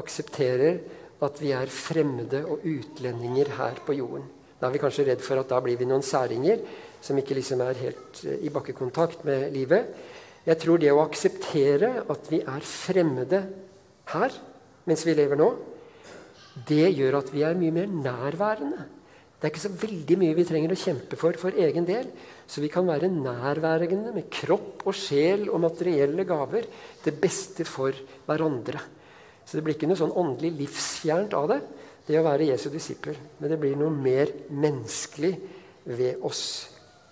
aksepterer 0.00 0.80
at 1.26 1.40
vi 1.42 1.52
er 1.54 1.70
fremmede 1.72 2.42
og 2.46 2.64
utlendinger 2.66 3.52
her 3.58 3.82
på 3.86 3.96
jorden. 3.98 4.24
Da 4.58 4.68
er 4.68 4.76
vi 4.76 4.82
kanskje 4.82 5.08
redd 5.08 5.22
for 5.24 5.40
at 5.40 5.50
da 5.50 5.58
blir 5.62 5.78
vi 5.80 5.88
noen 5.90 6.04
særinger 6.06 6.62
som 7.02 7.18
ikke 7.18 7.34
liksom 7.34 7.64
er 7.64 7.80
helt 7.82 8.22
eh, 8.26 8.44
i 8.46 8.52
bakkekontakt 8.54 9.24
med 9.26 9.50
livet. 9.54 9.90
Jeg 10.46 10.58
tror 10.62 10.78
det 10.82 10.92
å 10.94 11.02
akseptere 11.02 11.92
at 12.10 12.30
vi 12.30 12.40
er 12.42 12.66
fremmede 12.66 13.42
her, 14.12 14.34
mens 14.86 15.04
vi 15.06 15.14
lever 15.18 15.38
nå, 15.38 15.50
det 16.68 16.90
gjør 16.92 17.20
at 17.20 17.30
vi 17.32 17.44
er 17.46 17.58
mye 17.58 17.74
mer 17.74 17.90
nærværende. 17.90 18.86
Det 19.42 19.48
er 19.48 19.50
ikke 19.50 19.64
så 19.64 19.74
veldig 19.74 20.16
mye 20.20 20.34
vi 20.38 20.46
trenger 20.46 20.74
å 20.74 20.78
kjempe 20.78 21.18
for 21.18 21.34
for 21.40 21.56
egen 21.58 21.86
del. 21.86 22.10
Så 22.46 22.62
vi 22.62 22.70
kan 22.70 22.86
være 22.86 23.10
nærværende 23.10 24.12
med 24.14 24.28
kropp 24.30 24.84
og 24.86 24.94
sjel 24.94 25.48
og 25.48 25.62
materielle 25.64 26.22
gaver 26.28 26.68
Det 27.02 27.16
beste 27.18 27.66
for 27.66 27.96
hverandre. 28.28 28.78
Så 29.44 29.58
det 29.58 29.64
blir 29.66 29.76
ikke 29.76 29.88
noe 29.90 29.98
sånn 29.98 30.14
åndelig 30.16 30.52
livsfjernt 30.60 31.34
av 31.36 31.48
det, 31.50 31.60
det 32.06 32.18
å 32.18 32.26
være 32.26 32.48
Jesu 32.50 32.68
disipler. 32.72 33.18
Men 33.38 33.52
det 33.52 33.58
blir 33.62 33.78
noe 33.78 33.92
mer 33.94 34.30
menneskelig 34.50 35.34
ved 35.84 36.22
oss 36.24 36.44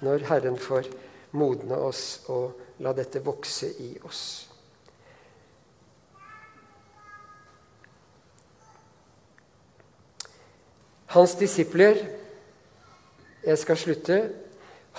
når 0.05 0.25
Herren 0.31 0.57
får 0.61 0.88
modne 1.37 1.77
oss 1.79 2.23
og 2.33 2.81
la 2.83 2.95
dette 2.97 3.23
vokse 3.23 3.69
i 3.83 3.93
oss. 4.07 4.23
Hans 11.11 11.35
disipler 11.38 11.99
Jeg 13.40 13.57
skal 13.57 13.79
slutte. 13.81 14.16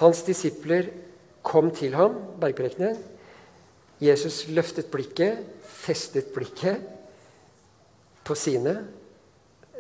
Hans 0.02 0.24
disipler 0.26 0.88
kom 1.46 1.68
til 1.78 1.94
ham, 1.94 2.16
bergprekenen. 2.42 2.96
Jesus 4.02 4.48
løftet 4.50 4.88
blikket, 4.90 5.44
festet 5.62 6.32
blikket 6.34 6.82
på 8.28 8.36
sine. 8.38 8.76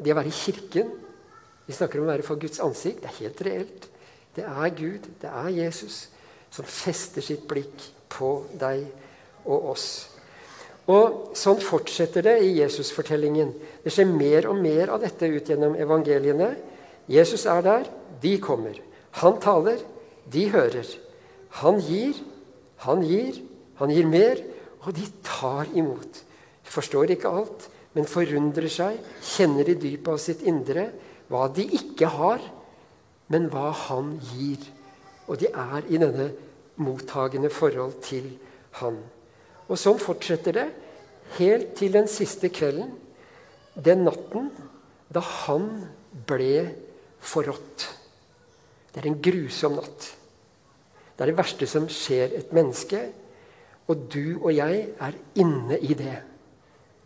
Det 0.01 0.13
å 0.13 0.17
være 0.17 0.31
i 0.31 0.35
kirken 0.35 0.97
Vi 1.67 1.75
snakker 1.77 2.01
om 2.01 2.07
å 2.07 2.11
være 2.11 2.25
for 2.25 2.41
Guds 2.41 2.59
ansikt. 2.59 3.03
Det 3.03 3.07
er 3.07 3.19
helt 3.21 3.41
reelt. 3.45 3.85
Det 4.35 4.43
er 4.43 4.71
Gud, 4.75 5.05
det 5.21 5.29
er 5.29 5.49
Jesus, 5.53 6.09
som 6.51 6.67
fester 6.67 7.23
sitt 7.23 7.45
blikk 7.47 7.85
på 8.11 8.31
deg 8.59 8.81
og 9.45 9.69
oss. 9.71 9.87
Og 10.91 11.37
Sånn 11.37 11.61
fortsetter 11.63 12.25
det 12.25 12.37
i 12.43 12.55
Jesusfortellingen. 12.57 13.53
Det 13.83 13.93
skjer 13.93 14.09
mer 14.09 14.49
og 14.49 14.59
mer 14.59 14.91
av 14.95 15.03
dette 15.03 15.29
ut 15.29 15.51
gjennom 15.51 15.77
evangeliene. 15.79 16.49
Jesus 17.11 17.45
er 17.49 17.63
der, 17.65 17.87
de 18.21 18.35
kommer. 18.41 18.79
Han 19.21 19.39
taler, 19.43 19.79
de 20.31 20.47
hører. 20.51 20.87
Han 21.61 21.79
gir, 21.83 22.17
han 22.85 23.03
gir, 23.05 23.39
han 23.79 23.91
gir 23.93 24.07
mer, 24.09 24.41
og 24.81 24.95
de 24.97 25.07
tar 25.25 25.69
imot. 25.77 26.23
Forstår 26.71 27.15
ikke 27.15 27.31
alt, 27.31 27.67
men 27.95 28.07
forundrer 28.07 28.71
seg, 28.71 28.99
kjenner 29.23 29.67
i 29.67 29.77
dypet 29.79 30.13
av 30.13 30.19
sitt 30.21 30.43
indre 30.47 30.87
hva 31.31 31.47
de 31.51 31.65
ikke 31.77 32.09
har, 32.11 32.43
men 33.31 33.47
hva 33.51 33.69
han 33.87 34.13
gir. 34.33 34.63
Og 35.27 35.39
de 35.39 35.49
er 35.51 35.87
i 35.87 35.99
denne 36.01 36.29
mottagende 36.81 37.51
forhold 37.53 37.99
til 38.03 38.27
han. 38.81 38.97
Og 39.67 39.79
sånn 39.79 39.99
fortsetter 40.01 40.57
det 40.57 40.67
helt 41.37 41.75
til 41.79 41.93
den 41.95 42.09
siste 42.11 42.51
kvelden, 42.51 42.91
den 43.75 44.03
natten 44.07 44.49
da 45.11 45.23
han 45.23 45.69
ble 46.27 46.65
forrådt. 47.23 47.87
Det 48.91 48.99
er 48.99 49.07
en 49.07 49.21
grusom 49.23 49.77
natt. 49.79 50.09
Det 51.15 51.23
er 51.23 51.31
det 51.31 51.37
verste 51.39 51.67
som 51.69 51.87
skjer 51.91 52.35
et 52.35 52.51
menneske. 52.55 52.99
Og 53.87 54.07
du 54.11 54.41
og 54.41 54.51
jeg 54.55 54.83
er 54.99 55.17
inne 55.39 55.79
i 55.79 55.95
det. 55.95 56.17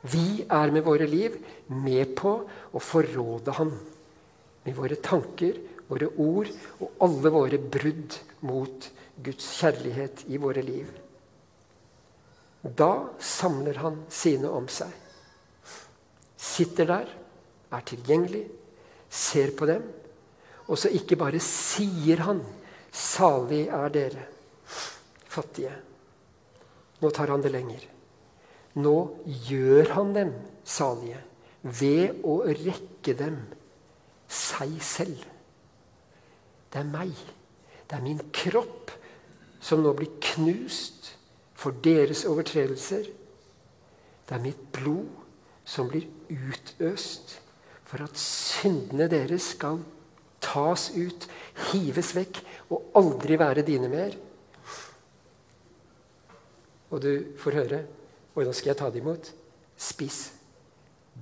Vi 0.06 0.46
er 0.46 0.74
med 0.74 0.86
våre 0.86 1.08
liv 1.10 1.38
med 1.74 2.14
på 2.18 2.36
å 2.46 2.82
forråde 2.84 3.56
ham. 3.58 3.72
Med 4.66 4.76
våre 4.78 4.98
tanker, 5.02 5.58
våre 5.90 6.10
ord 6.22 6.50
og 6.80 7.02
alle 7.06 7.32
våre 7.34 7.60
brudd 7.60 8.18
mot 8.46 8.90
Guds 9.26 9.48
kjærlighet 9.60 10.26
i 10.30 10.40
våre 10.42 10.62
liv. 10.66 10.90
Da 12.66 13.08
samler 13.22 13.78
han 13.82 14.02
sine 14.10 14.50
om 14.50 14.68
seg. 14.72 14.90
Sitter 16.36 16.90
der, 16.90 17.10
er 17.74 17.86
tilgjengelig, 17.86 18.46
ser 19.10 19.54
på 19.58 19.68
dem. 19.70 19.86
Og 20.66 20.80
så 20.82 20.90
ikke 20.94 21.18
bare 21.18 21.42
sier 21.42 22.24
han 22.26 22.42
'Salig 22.96 23.68
er 23.68 23.90
dere, 23.90 24.24
fattige'. 25.28 25.82
Nå 27.02 27.10
tar 27.12 27.28
han 27.28 27.42
det 27.42 27.52
lenger. 27.52 27.95
Nå 28.76 28.96
gjør 29.48 29.94
han 29.96 30.12
dem 30.16 30.34
salige 30.68 31.22
ved 31.64 32.20
å 32.28 32.42
rekke 32.46 33.16
dem 33.18 33.40
seg 34.28 34.76
selv. 34.84 35.22
Det 36.70 36.82
er 36.82 36.90
meg. 36.90 37.14
Det 37.86 37.98
er 37.98 38.04
min 38.04 38.22
kropp 38.36 38.92
som 39.64 39.82
nå 39.82 39.94
blir 39.98 40.12
knust 40.34 41.14
for 41.56 41.78
deres 41.86 42.26
overtredelser. 42.28 43.08
Det 44.26 44.36
er 44.36 44.44
mitt 44.44 44.62
blod 44.76 45.08
som 45.66 45.90
blir 45.90 46.06
utøst 46.30 47.38
for 47.86 48.04
at 48.06 48.18
syndene 48.20 49.08
deres 49.10 49.54
skal 49.56 49.80
tas 50.44 50.90
ut, 50.94 51.26
hives 51.72 52.12
vekk 52.18 52.42
og 52.74 52.98
aldri 53.00 53.38
være 53.40 53.66
dine 53.66 53.90
mer. 53.90 54.18
Og 56.94 57.02
du 57.02 57.14
får 57.42 57.62
høre 57.62 57.80
hvordan 58.36 58.56
skal 58.56 58.74
jeg 58.74 58.80
ta 58.82 58.92
det 58.92 59.02
imot? 59.02 59.32
Spis. 59.80 60.20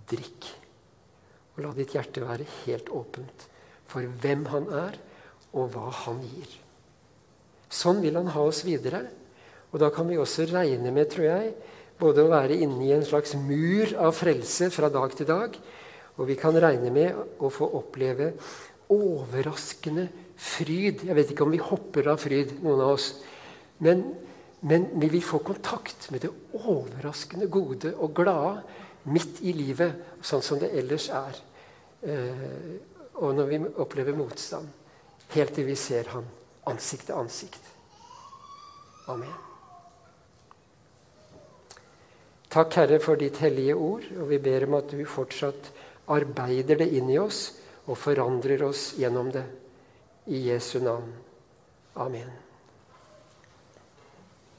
Drikk. 0.10 0.50
Og 1.54 1.64
la 1.64 1.74
ditt 1.78 1.94
hjerte 1.94 2.24
være 2.26 2.50
helt 2.64 2.90
åpent 2.90 3.48
for 3.90 4.06
hvem 4.24 4.48
han 4.50 4.66
er, 4.74 4.98
og 5.54 5.70
hva 5.76 5.92
han 6.04 6.24
gir. 6.26 6.50
Sånn 7.70 8.02
vil 8.02 8.18
han 8.18 8.32
ha 8.34 8.42
oss 8.42 8.64
videre. 8.66 9.04
Og 9.74 9.78
da 9.82 9.92
kan 9.94 10.10
vi 10.10 10.18
også 10.18 10.48
regne 10.50 10.90
med, 10.94 11.12
tror 11.14 11.28
jeg, 11.28 11.54
både 12.00 12.26
å 12.26 12.32
være 12.32 12.58
inne 12.66 12.82
i 12.88 12.94
en 12.96 13.06
slags 13.06 13.36
mur 13.38 13.94
av 14.02 14.14
frelse 14.18 14.70
fra 14.74 14.90
dag 14.94 15.14
til 15.18 15.30
dag, 15.30 15.56
og 16.18 16.30
vi 16.30 16.38
kan 16.38 16.58
regne 16.58 16.92
med 16.94 17.42
å 17.42 17.50
få 17.54 17.70
oppleve 17.80 18.34
overraskende 18.94 20.08
fryd. 20.38 21.06
Jeg 21.08 21.18
vet 21.18 21.34
ikke 21.34 21.46
om 21.46 21.54
vi 21.54 21.62
hopper 21.62 22.12
av 22.14 22.22
fryd, 22.22 22.54
noen 22.62 22.84
av 22.86 22.94
oss. 22.98 23.08
Men, 23.82 24.04
men 24.64 24.88
vi 25.00 25.10
vil 25.12 25.24
få 25.24 25.42
kontakt 25.44 26.10
med 26.12 26.24
det 26.24 26.32
overraskende 26.56 27.50
gode 27.52 27.92
og 27.98 28.14
glade 28.16 28.64
midt 29.12 29.42
i 29.44 29.52
livet, 29.56 30.16
sånn 30.24 30.44
som 30.46 30.60
det 30.62 30.72
ellers 30.72 31.10
er. 31.12 31.40
Eh, 32.04 32.46
og 33.20 33.36
når 33.36 33.50
vi 33.50 33.60
opplever 33.84 34.16
motstand. 34.16 34.70
Helt 35.34 35.56
til 35.56 35.66
vi 35.68 35.76
ser 35.80 36.12
Han 36.14 36.28
ansikt 36.70 37.10
til 37.10 37.18
ansikt. 37.18 37.72
Amen. 39.12 39.34
Takk, 42.54 42.76
Herre, 42.78 43.00
for 43.02 43.20
ditt 43.20 43.40
hellige 43.42 43.76
ord, 43.76 44.06
og 44.22 44.30
vi 44.30 44.38
ber 44.40 44.68
om 44.68 44.78
at 44.78 44.94
du 44.94 45.02
fortsatt 45.10 45.72
arbeider 46.14 46.80
det 46.84 46.92
inn 46.94 47.10
i 47.10 47.18
oss 47.18 47.48
og 47.88 47.98
forandrer 47.98 48.64
oss 48.68 48.92
gjennom 49.00 49.34
det. 49.34 49.44
I 50.30 50.46
Jesu 50.54 50.78
navn. 50.80 51.10
Amen. 52.00 52.43